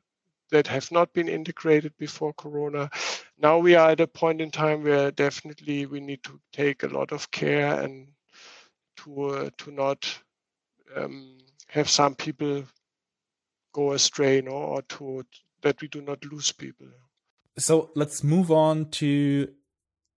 [0.51, 2.91] that have not been integrated before corona
[3.39, 6.89] now we are at a point in time where definitely we need to take a
[6.89, 8.09] lot of care and
[8.97, 10.19] to uh, to not
[10.97, 11.39] um,
[11.69, 12.65] have some people
[13.73, 15.25] go astray or to
[15.63, 16.87] that we do not lose people
[17.59, 19.49] so let's move on to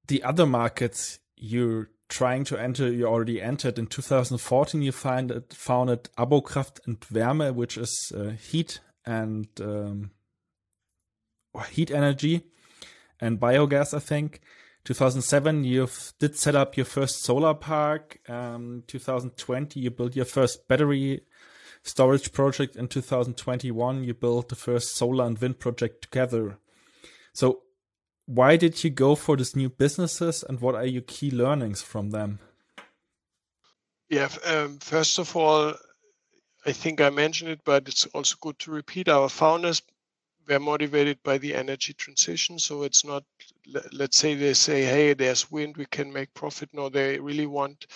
[0.08, 2.92] the other markets you're trying to enter.
[2.92, 4.82] You already entered in 2014.
[4.82, 10.12] You find it, founded ABO Kraft and Wärme, which is uh, heat and um,
[11.62, 12.44] heat energy
[13.20, 13.94] and biogas.
[13.94, 14.42] I think.
[14.86, 15.88] 2007, you
[16.20, 18.20] did set up your first solar park.
[18.28, 21.22] Um, 2020, you built your first battery
[21.84, 22.76] storage project.
[22.76, 26.58] In 2021, you built the first solar and wind project together.
[27.34, 27.62] So,
[28.26, 32.12] why did you go for these new businesses, and what are your key learnings from
[32.12, 32.40] them?
[34.10, 35.74] Yeah, um, first of all,
[36.66, 39.10] I think I mentioned it, but it's also good to repeat.
[39.10, 39.82] Our founders
[40.48, 43.24] were motivated by the energy transition, so it's not.
[43.94, 47.88] Let's say they say, "Hey, there's wind, we can make profit." No, they really want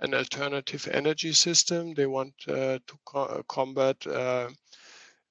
[0.00, 1.94] an alternative energy system.
[1.94, 4.06] They want uh, to co combat.
[4.06, 4.50] Uh,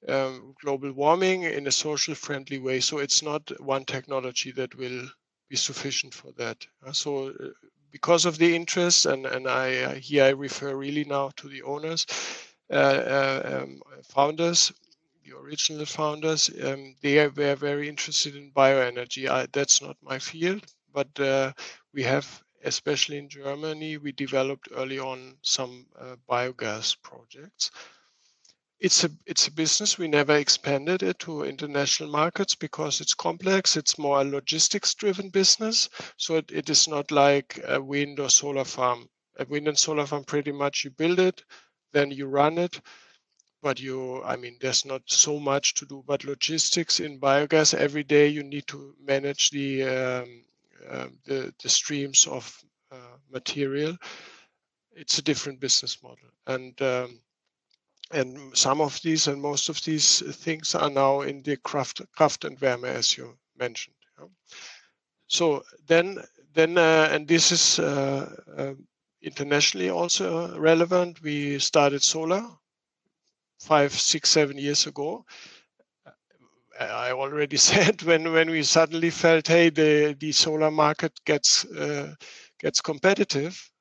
[0.07, 2.79] um, global warming in a social friendly way.
[2.79, 5.07] So it's not one technology that will
[5.49, 6.65] be sufficient for that.
[6.85, 7.49] Uh, so uh,
[7.91, 12.05] because of the interest, and, and I here I refer really now to the owners,
[12.71, 14.71] uh, uh, um, founders,
[15.27, 19.29] the original founders, um, they were very interested in bioenergy.
[19.29, 21.53] I, that's not my field, but uh,
[21.93, 27.71] we have, especially in Germany, we developed early on some uh, biogas projects
[28.79, 29.97] it's a it's a business.
[29.97, 33.75] We never expanded it to international markets because it's complex.
[33.75, 35.89] It's more a logistics driven business.
[36.17, 39.09] So it, it is not like a wind or solar farm.
[39.39, 41.43] A wind and solar farm pretty much you build it,
[41.93, 42.79] then you run it.
[43.67, 46.03] But you I mean there's not so much to do.
[46.07, 50.45] But logistics in biogas every day you need to manage the um,
[50.89, 53.97] uh, the, the streams of uh, material.
[54.95, 56.29] It's a different business model.
[56.45, 57.19] And um,
[58.11, 62.45] and some of these and most of these things are now in the Kraft, Kraft
[62.45, 63.97] and Wärme, as you mentioned.
[64.17, 64.27] Yeah.
[65.27, 66.23] So then,
[66.53, 68.73] then, uh, and this is uh, uh,
[69.21, 71.21] internationally also relevant.
[71.21, 72.47] We started solar
[73.59, 75.25] five, six, seven years ago.
[76.79, 82.13] I already said when when we suddenly felt, hey, the the solar market gets uh,
[82.59, 83.71] gets competitive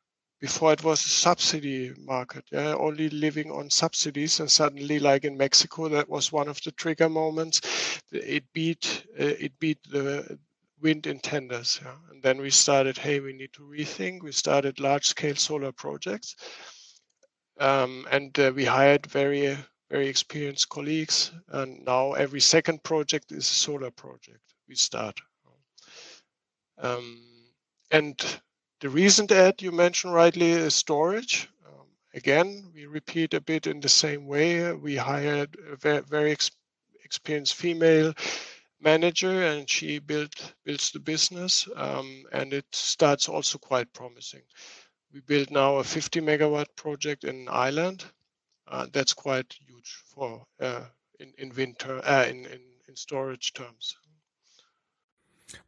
[0.40, 5.36] before it was a subsidy market yeah only living on subsidies and suddenly like in
[5.36, 7.60] mexico that was one of the trigger moments
[8.12, 10.38] it beat uh, it beat the
[10.82, 11.94] wind in tenders yeah?
[12.10, 16.36] and then we started hey we need to rethink we started large scale solar projects
[17.58, 19.56] um, and uh, we hired very
[19.90, 25.20] very experienced colleagues and now every second project is a solar project we start
[26.78, 27.22] um,
[27.90, 28.40] and
[28.80, 31.48] the recent ad you mentioned rightly is storage.
[31.66, 34.72] Um, again, we repeat a bit in the same way.
[34.72, 36.50] We hired a very, very ex
[37.04, 38.12] experienced female
[38.80, 44.42] manager and she built builds the business um, and it starts also quite promising.
[45.16, 48.04] We build now a 50 megawatt project in Ireland.
[48.68, 50.84] Uh, that's quite huge for uh,
[51.18, 53.96] in in winter uh, in, in in storage terms.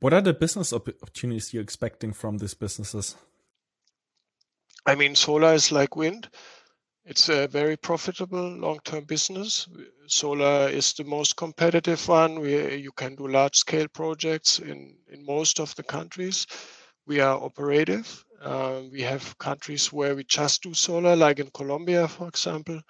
[0.00, 3.16] What are the business opportunities you're expecting from these businesses?
[4.84, 6.28] I mean, solar is like wind.
[7.04, 9.68] It's a very profitable long-term business.
[10.08, 12.40] Solar is the most competitive one.
[12.40, 16.46] We, you can do large-scale projects in, in most of the countries.
[17.06, 18.24] We are operative.
[18.40, 22.80] Uh, we have countries where we just do solar, like in Colombia, for example.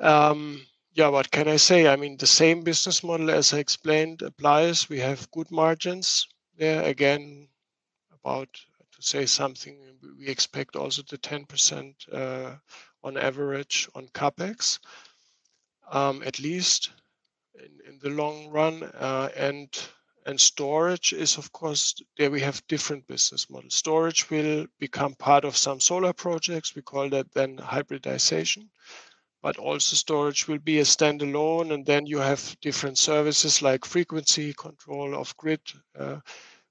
[0.00, 1.86] Um, yeah, what can I say?
[1.86, 4.88] I mean, the same business model as I explained applies.
[4.88, 6.26] We have good margins
[6.56, 6.82] there.
[6.82, 7.48] Again,
[8.12, 9.76] about to say something,
[10.18, 12.56] we expect also the 10% uh,
[13.04, 14.78] on average on capex,
[15.90, 16.90] um, at least
[17.54, 18.82] in, in, the long run.
[18.82, 19.68] Uh, and
[20.26, 23.74] and storage is, of course, there we have different business models.
[23.74, 26.74] Storage will become part of some solar projects.
[26.74, 28.68] We call that then hybridization
[29.46, 31.72] but also storage will be a standalone.
[31.72, 35.60] And then you have different services like frequency control of grid
[35.96, 36.16] uh,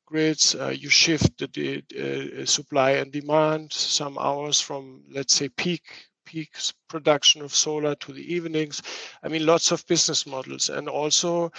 [0.06, 0.56] grids.
[0.56, 5.84] Uh, you shift the, the uh, supply and demand some hours from, let's say, peak
[6.26, 6.58] peak
[6.90, 8.82] production of solar to the evenings.
[9.24, 11.52] I mean, lots of business models, and also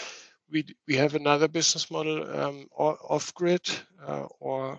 [0.50, 3.68] we we have another business model um, off grid
[4.06, 4.78] uh, or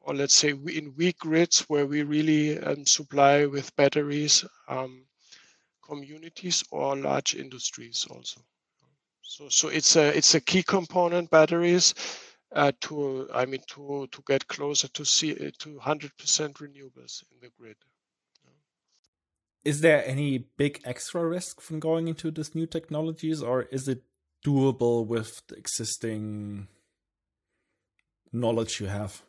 [0.00, 5.04] or let's say in weak grids where we really um, supply with batteries um,
[5.84, 8.40] communities or large industries also.
[9.22, 11.94] So, so it's a it's a key component batteries
[12.52, 16.10] uh, to I mean to to get closer to see to 100%
[16.54, 17.76] renewables in the grid.
[19.62, 24.02] Is there any big extra risk from going into these new technologies, or is it
[24.44, 26.68] doable with the existing
[28.32, 29.22] knowledge you have?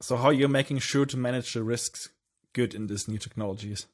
[0.00, 2.10] So, how are you making sure to manage the risks
[2.52, 3.86] good in these new technologies?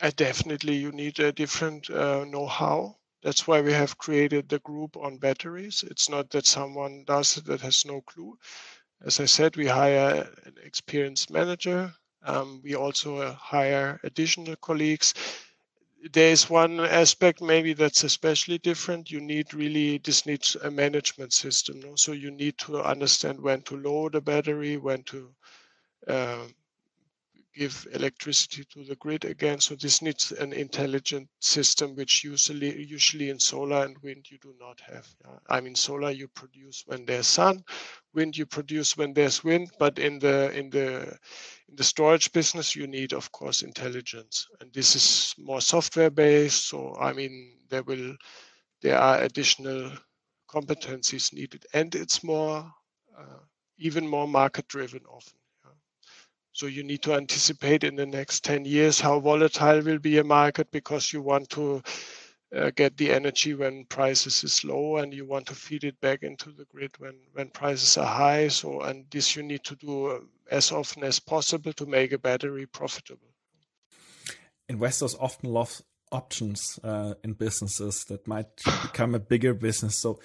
[0.00, 2.96] uh, definitely you need a different uh, know-how.
[3.22, 5.84] That's why we have created the group on batteries.
[5.86, 8.38] It's not that someone does it that has no clue.
[9.04, 11.92] As I said, we hire an experienced manager.
[12.22, 15.14] Um, we also uh, hire additional colleagues.
[16.12, 19.10] There is one aspect maybe that's especially different.
[19.10, 21.80] You need really this needs a management system.
[21.80, 21.96] No?
[21.96, 25.34] So you need to understand when to load a battery, when to
[26.08, 26.46] uh,
[27.60, 29.60] give electricity to the grid again.
[29.60, 34.54] So this needs an intelligent system, which usually usually in solar and wind you do
[34.58, 35.06] not have.
[35.46, 37.62] I mean, solar you produce when there's sun,
[38.14, 39.72] wind you produce when there's wind.
[39.78, 41.18] But in the in the
[41.68, 46.68] in the storage business, you need, of course, intelligence, and this is more software based.
[46.68, 48.16] So I mean, there will
[48.80, 49.92] there are additional
[50.48, 52.72] competencies needed, and it's more
[53.18, 53.40] uh,
[53.76, 55.39] even more market driven often.
[56.52, 60.24] So you need to anticipate in the next 10 years how volatile will be a
[60.24, 61.82] market because you want to
[62.54, 66.22] uh, get the energy when prices is low and you want to feed it back
[66.22, 68.48] into the grid when when prices are high.
[68.48, 70.18] So and this you need to do uh,
[70.50, 73.28] as often as possible to make a battery profitable.
[74.68, 75.80] Investors often love
[76.12, 78.48] options uh, in businesses that might
[78.82, 79.96] become a bigger business.
[79.96, 80.18] So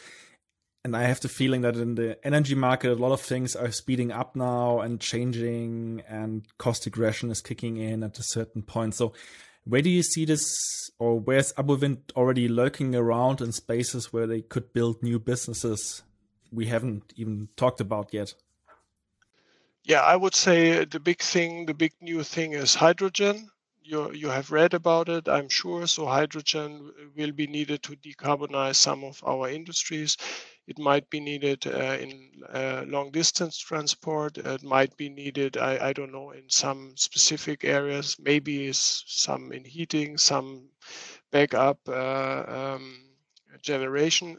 [0.85, 3.71] and I have the feeling that in the energy market, a lot of things are
[3.71, 8.93] speeding up now and changing, and cost regression is kicking in at a certain point.
[8.93, 9.11] So,
[9.63, 10.45] where do you see this,
[10.99, 16.03] or where's ABO Wind already lurking around in spaces where they could build new businesses
[16.51, 18.35] we haven't even talked about yet?
[19.85, 23.49] Yeah, I would say the big thing, the big new thing is hydrogen.
[23.81, 25.87] You, you have read about it, I'm sure.
[25.87, 30.17] So, hydrogen will be needed to decarbonize some of our industries
[30.67, 34.37] it might be needed uh, in uh, long distance transport.
[34.37, 39.65] It might be needed, I, I don't know, in some specific areas, maybe some in
[39.65, 40.69] heating, some
[41.31, 43.03] backup uh, um,
[43.61, 44.37] generation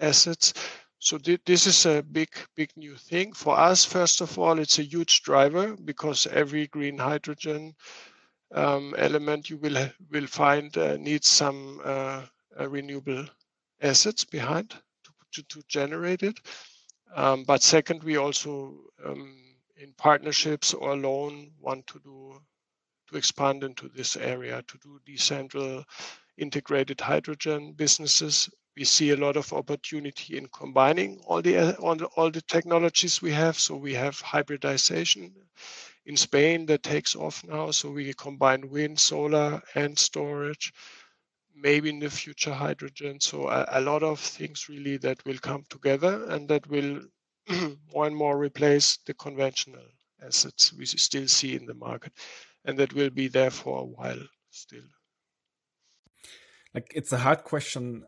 [0.00, 0.54] assets.
[0.98, 3.84] So th this is a big, big new thing for us.
[3.84, 7.74] First of all, it's a huge driver because every green hydrogen
[8.54, 12.22] um, element you will will find uh, needs some uh,
[12.76, 13.26] renewable
[13.80, 14.74] assets behind
[15.32, 16.38] to, to generate it.
[17.14, 19.36] Um, but second, we also um,
[19.76, 22.40] in partnerships or alone want to do
[23.10, 25.84] to expand into this area to do decentral
[26.38, 28.48] integrated hydrogen businesses.
[28.76, 33.20] We see a lot of opportunity in combining all the all the, all the technologies
[33.20, 33.58] we have.
[33.58, 35.34] So we have hybridization
[36.06, 37.70] in Spain that takes off now.
[37.70, 40.72] So we combine wind, solar, and storage
[41.54, 43.20] maybe in the future hydrogen.
[43.20, 47.00] So a, a, lot of things really that will come together and that will
[47.92, 49.84] more and more replace the conventional
[50.24, 52.12] assets we still see in the market,
[52.64, 54.84] and that will be there for a while still.
[56.74, 58.04] Like it's a hard question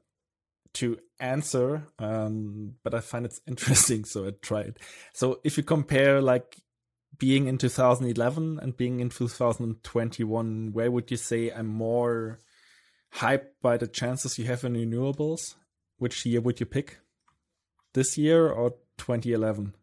[0.74, 4.78] to answer, um, but I find it's interesting, so I tried.
[5.12, 6.56] So if you compare like
[7.18, 12.40] being in 2011 and being in 2021, where would you say I'm more
[13.16, 15.54] hyped by the chances you have in renewables?
[15.98, 16.98] Which year would you pick?
[17.92, 19.74] This year or 2011?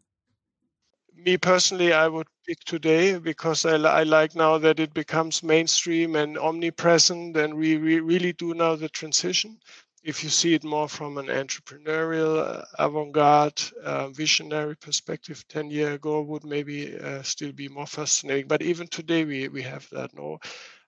[1.16, 6.16] Me personally, I would pick today because I, I like now that it becomes mainstream
[6.16, 9.60] and omnipresent, and we, we really do now the transition
[10.04, 15.94] if you see it more from an entrepreneurial, uh, avant-garde, uh, visionary perspective, 10 year
[15.94, 18.48] ago would maybe uh, still be more fascinating.
[18.48, 20.14] But even today, we, we have that.
[20.16, 20.40] No,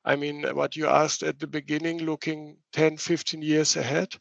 [0.05, 4.15] I mean, what you asked at the beginning, looking 10, 15 years ahead,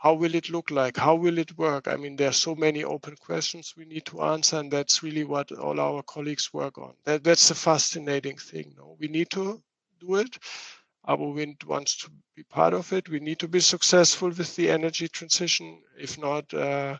[0.00, 0.96] how will it look like?
[0.96, 1.88] How will it work?
[1.88, 5.24] I mean, there are so many open questions we need to answer, and that's really
[5.24, 6.94] what all our colleagues work on.
[7.04, 8.74] That, that's the fascinating thing.
[8.76, 9.62] No, we need to
[10.00, 10.38] do it
[11.08, 13.08] ABO Wind wants to be part of it.
[13.08, 15.82] We need to be successful with the energy transition.
[15.98, 16.98] If not, uh,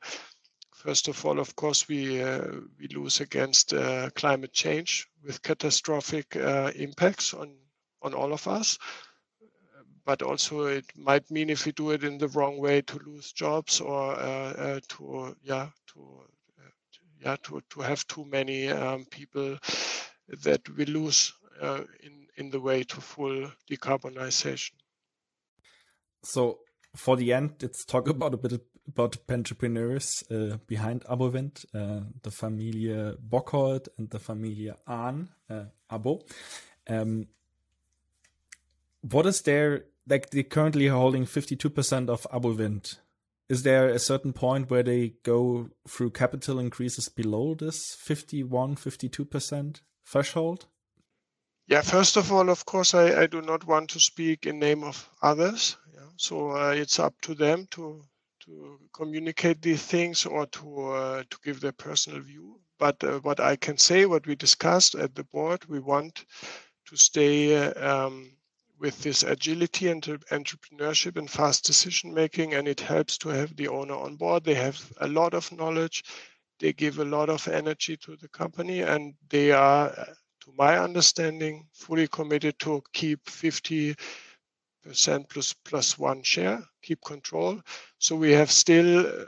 [0.82, 2.46] first of all, of course, we uh,
[2.78, 7.54] we lose against uh, climate change with catastrophic uh, impacts on
[8.02, 8.78] on all of us.
[10.04, 13.32] But also, it might mean if we do it in the wrong way, to lose
[13.32, 16.00] jobs or uh, uh, to yeah to
[17.24, 19.58] yeah to to have too many um, people
[20.44, 21.32] that we lose
[22.02, 24.72] in in the way to full decarbonization.
[26.24, 26.58] So
[26.96, 28.52] for the end, let's talk about a bit
[28.88, 35.64] about entrepreneurs uh, behind ABO Wind, uh, the Familie Bockholt and the Familie Ahn, uh,
[35.90, 36.22] Abo.
[36.88, 37.26] Um,
[39.02, 40.30] what is their like?
[40.30, 42.98] They currently holding fifty two percent of ABO Wind.
[43.48, 49.24] Is there a certain point where they go through capital increases below this 51, 52
[49.26, 50.66] percent threshold?
[51.66, 54.82] Yeah, first of all, of course, I, I do not want to speak in name
[54.82, 55.76] of others.
[55.94, 56.00] Yeah?
[56.16, 58.02] So uh, it's up to them to
[58.46, 62.60] to communicate these things or to uh, to give their personal view.
[62.78, 66.24] But uh, what I can say, what we discussed at the board, we want
[66.86, 68.32] to stay um,
[68.78, 73.68] with this agility and entrepreneurship and fast decision making, and it helps to have the
[73.68, 74.44] owner on board.
[74.44, 76.02] They have a lot of knowledge.
[76.58, 79.90] They give a lot of energy to the company, and they are
[80.42, 83.94] to my understanding, fully committed to keep 50
[84.82, 87.60] percent plus plus one share, keep control.
[87.98, 89.26] So we have still,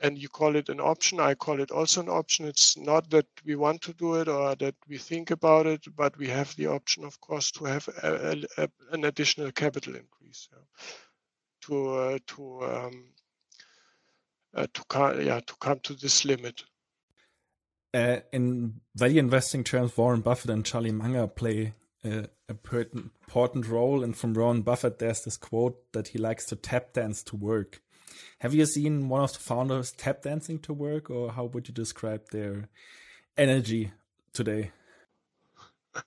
[0.00, 2.46] and you call it an option, I call it also an option.
[2.46, 6.16] It's not that we want to do it or that we think about it, but
[6.16, 10.58] we have the option, of course, to have a, a, an additional capital increase yeah,
[11.62, 13.04] to uh, to um,
[14.54, 16.64] uh, to yeah to come to this limit.
[17.92, 21.74] Uh, in value investing terms, Warren Buffett and Charlie Munger play
[22.04, 24.02] a important role.
[24.02, 27.80] And from Warren Buffett, there's this quote that he likes to tap dance to work.
[28.40, 31.74] Have you seen one of the founders tap dancing to work, or how would you
[31.74, 32.68] describe their
[33.36, 33.92] energy
[34.32, 34.72] today?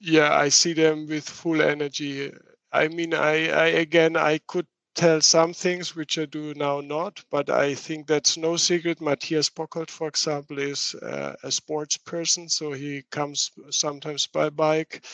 [0.00, 2.32] yeah, I see them with full energy.
[2.72, 7.24] I mean, I, I again, I could tell some things which I do now not,
[7.30, 9.00] but I think that's no secret.
[9.00, 15.04] Matthias Bockholt, for example, is uh, a sports person, so he comes sometimes by bike,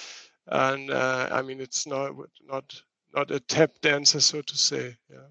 [0.46, 2.14] and uh, I mean it's not
[2.46, 2.82] not
[3.14, 4.96] not a tap dancer, so to say.
[5.10, 5.28] Yeah.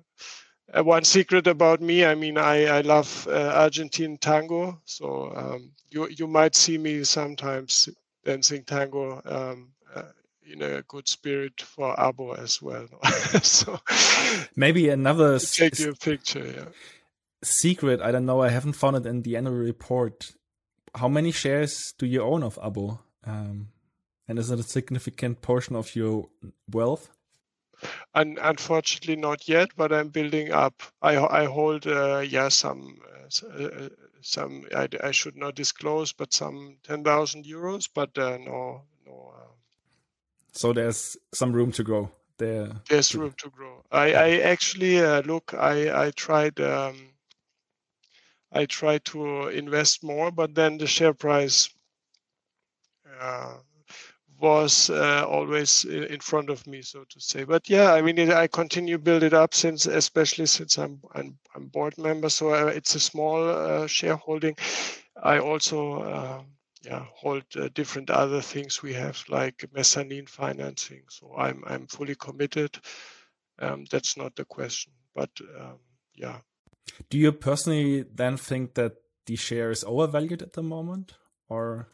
[0.73, 5.71] Uh, one secret about me, I mean, I, I love uh, Argentine tango, so um,
[5.89, 7.89] you you might see me sometimes
[8.25, 10.03] dancing tango um, uh,
[10.49, 12.87] in a good spirit for Abo as well.
[13.41, 13.79] so
[14.55, 16.45] maybe another take you a picture.
[16.45, 16.65] Yeah.
[17.43, 18.01] Secret.
[18.01, 18.41] I don't know.
[18.41, 20.31] I haven't found it in the annual report.
[20.95, 22.99] How many shares do you own of Abo?
[23.25, 23.69] Um,
[24.27, 26.27] and is it a significant portion of your
[26.71, 27.09] wealth?
[28.13, 29.69] Un unfortunately, not yet.
[29.77, 30.83] But I'm building up.
[31.01, 32.99] I I hold uh, yeah some
[33.43, 33.89] uh, uh
[34.21, 37.87] some I, I should not disclose, but some ten thousand euros.
[37.93, 38.81] But uh, no
[40.51, 42.71] so there's some room to grow there.
[42.89, 43.83] There's room to grow.
[43.91, 45.53] I, I actually uh, look.
[45.53, 46.59] I I tried.
[46.59, 47.09] Um,
[48.51, 51.69] I tried to invest more, but then the share price
[53.19, 53.57] uh,
[54.39, 57.43] was uh, always in front of me, so to say.
[57.43, 61.37] But yeah, I mean, it, I continue build it up since, especially since I'm I'm,
[61.55, 64.55] I'm board member, so uh, it's a small uh, shareholding.
[65.21, 66.45] I also um,
[66.81, 72.15] yeah hold uh, different other things we have like mezzanine financing so i'm i'm fully
[72.15, 72.77] committed
[73.59, 75.29] um, that's not the question but
[75.59, 75.79] um,
[76.15, 76.39] yeah
[77.09, 78.93] do you personally then think that
[79.25, 81.13] the share is overvalued at the moment,
[81.47, 81.87] or?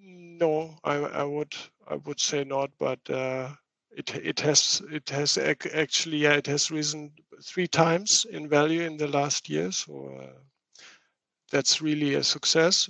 [0.00, 1.54] No, I, I would
[1.86, 3.50] I would say not, but uh,
[3.90, 7.12] it it has it has actually yeah, it has risen
[7.42, 10.38] three times in value in the last year, so uh,
[11.50, 12.88] that's really a success.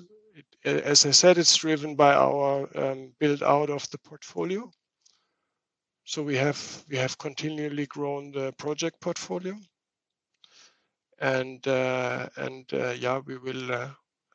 [0.64, 4.70] As I said, it's driven by our um, build out of the portfolio.
[6.04, 9.56] So we have we have continually grown the project portfolio,
[11.20, 13.72] and uh, and uh, yeah, we will.
[13.72, 13.90] Uh,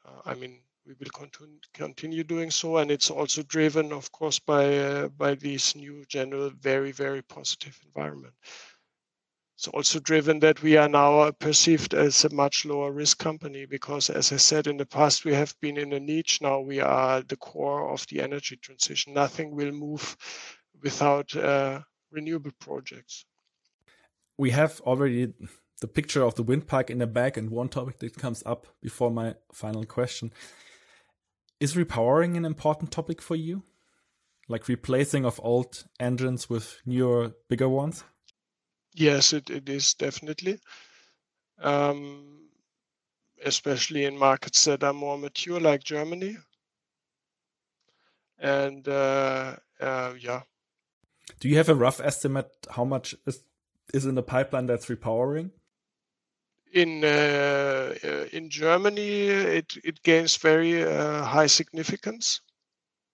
[0.06, 4.40] uh, I mean, we will continue continue doing so, and it's also driven, of course,
[4.40, 8.34] by uh, by this new general very very positive environment.
[9.56, 14.10] It's also driven that we are now perceived as a much lower risk company because,
[14.10, 16.42] as I said in the past, we have been in a niche.
[16.42, 19.14] Now we are the core of the energy transition.
[19.14, 20.18] Nothing will move
[20.82, 21.82] without uh,
[22.12, 23.26] renewable projects.
[24.38, 25.34] We have already
[25.82, 28.68] the picture of the wind park in the back, and one topic that comes up
[28.82, 30.32] before my final question
[31.60, 33.64] is repowering an important topic for you?
[34.50, 38.04] Like replacing of old engines with newer, bigger ones?
[38.96, 40.60] Yes, it, it is definitely.
[41.60, 42.50] Um,
[43.44, 46.38] especially in markets that are more mature, like Germany.
[48.40, 50.44] And uh, uh, yeah,
[51.40, 53.44] do you have a rough estimate how much is
[53.94, 55.52] is in the pipeline that's repowering?
[56.74, 62.42] In uh, uh, in Germany, it it gains very uh, high significance,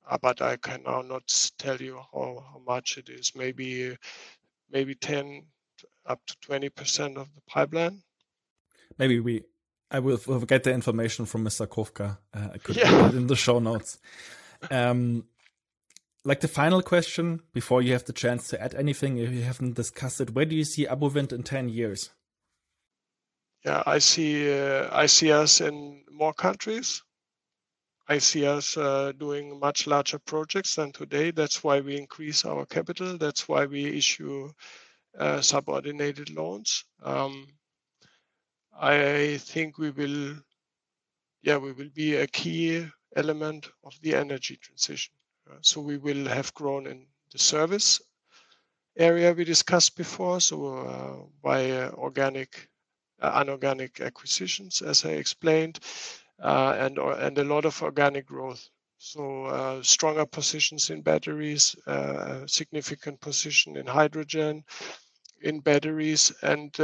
[0.08, 1.28] uh, but I can now not
[1.58, 3.36] tell you how, how much it is.
[3.36, 3.98] Maybe
[4.70, 5.48] maybe ten
[6.06, 8.02] up to twenty percent of the pipeline.
[8.98, 9.44] Maybe we.
[9.92, 11.66] I will, get the information from Mr.
[11.66, 12.20] Kofka.
[12.32, 12.92] Uh, I could yeah.
[12.92, 13.98] put it in the show notes.
[14.70, 15.24] Um,
[16.26, 19.76] like the final question before you have the chance to add anything if you haven't
[19.76, 22.10] discussed it where do you see ABO Wind in 10 years
[23.66, 27.04] yeah i see uh, i see us in more countries
[28.08, 32.66] i see us uh, doing much larger projects than today that's why we increase our
[32.66, 34.50] capital that's why we issue
[35.18, 37.48] uh, subordinated loans um,
[38.80, 40.36] i think we will
[41.42, 45.14] yeah we will be a key element of the energy transition
[45.62, 48.00] so we will have grown in the service
[49.00, 52.68] area we discussed before, so uh, by uh, organic,
[53.22, 55.80] uh, unorganic acquisitions, as I explained,
[56.38, 58.70] and and a lot of organic growth.
[59.00, 61.76] So stronger positions in batteries,
[62.46, 64.64] significant position in hydrogen,
[65.42, 66.78] in batteries, and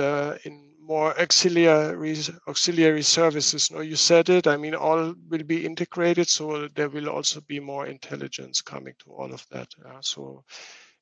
[0.46, 2.18] in more auxiliary
[2.48, 3.72] auxiliary services.
[3.72, 4.48] No, you said it.
[4.48, 9.12] I mean, all will be integrated, so there will also be more intelligence coming to
[9.12, 9.68] all of that.
[9.84, 10.44] Uh, so,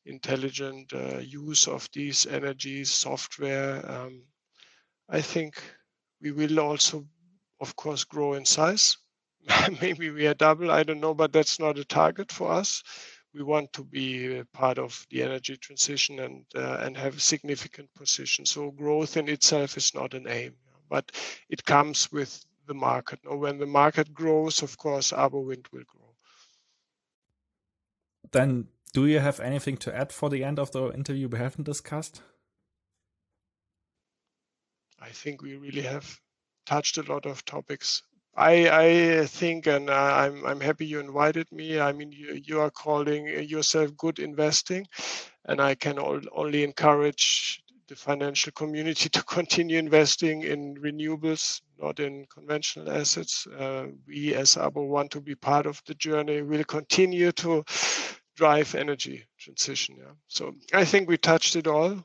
[0.06, 3.90] intelligent uh, use of these energies, software.
[3.90, 4.24] Um,
[5.10, 5.62] I think
[6.22, 7.06] we will also,
[7.60, 8.98] of course, grow in size.
[9.82, 10.72] Maybe we are double.
[10.72, 12.84] I don't know, but that's not a target for us
[13.34, 17.94] we want to be part of the energy transition and uh, and have a significant
[17.96, 18.46] position.
[18.46, 20.56] So growth in itself is not an aim,
[20.90, 21.12] but
[21.50, 23.20] it comes with the market.
[23.26, 26.16] Now, when the market grows, of course, ABO Wind will grow.
[28.32, 31.66] Then, do you have anything to add for the end of the interview we haven't
[31.66, 32.22] discussed?
[35.00, 36.20] I think we really have
[36.66, 38.04] touched a lot of topics
[38.36, 41.80] I, I think, and I'm, I'm happy you invited me.
[41.80, 44.88] I mean, you, you are calling yourself good investing,
[45.46, 52.26] and I can only encourage the financial community to continue investing in renewables, not in
[52.34, 53.46] conventional assets.
[53.48, 56.42] Uh, we, as ABO, want to be part of the journey.
[56.42, 57.64] We'll continue to
[58.36, 59.98] drive energy transition.
[60.00, 60.14] Yeah.
[60.28, 62.04] So I think we touched it all.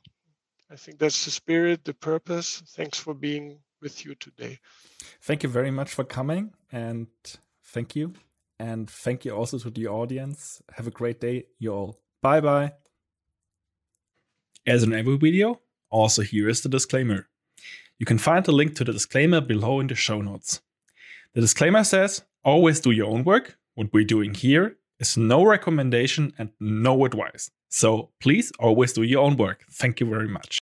[0.70, 2.62] I think that's the spirit, the purpose.
[2.76, 4.58] Thanks for being with you today.
[5.22, 7.06] Thank you very much for coming and
[7.64, 8.12] thank you.
[8.58, 10.60] And thank you also to the audience.
[10.72, 12.00] Have a great day, you all.
[12.22, 12.72] Bye bye.
[14.66, 15.60] As in every video,
[15.90, 17.28] also here is the disclaimer.
[17.98, 20.60] You can find the link to the disclaimer below in the show notes.
[21.34, 23.56] The disclaimer says always do your own work.
[23.74, 27.50] What we're doing here is no recommendation and no advice.
[27.68, 29.64] So please always do your own work.
[29.70, 30.58] Thank you very much.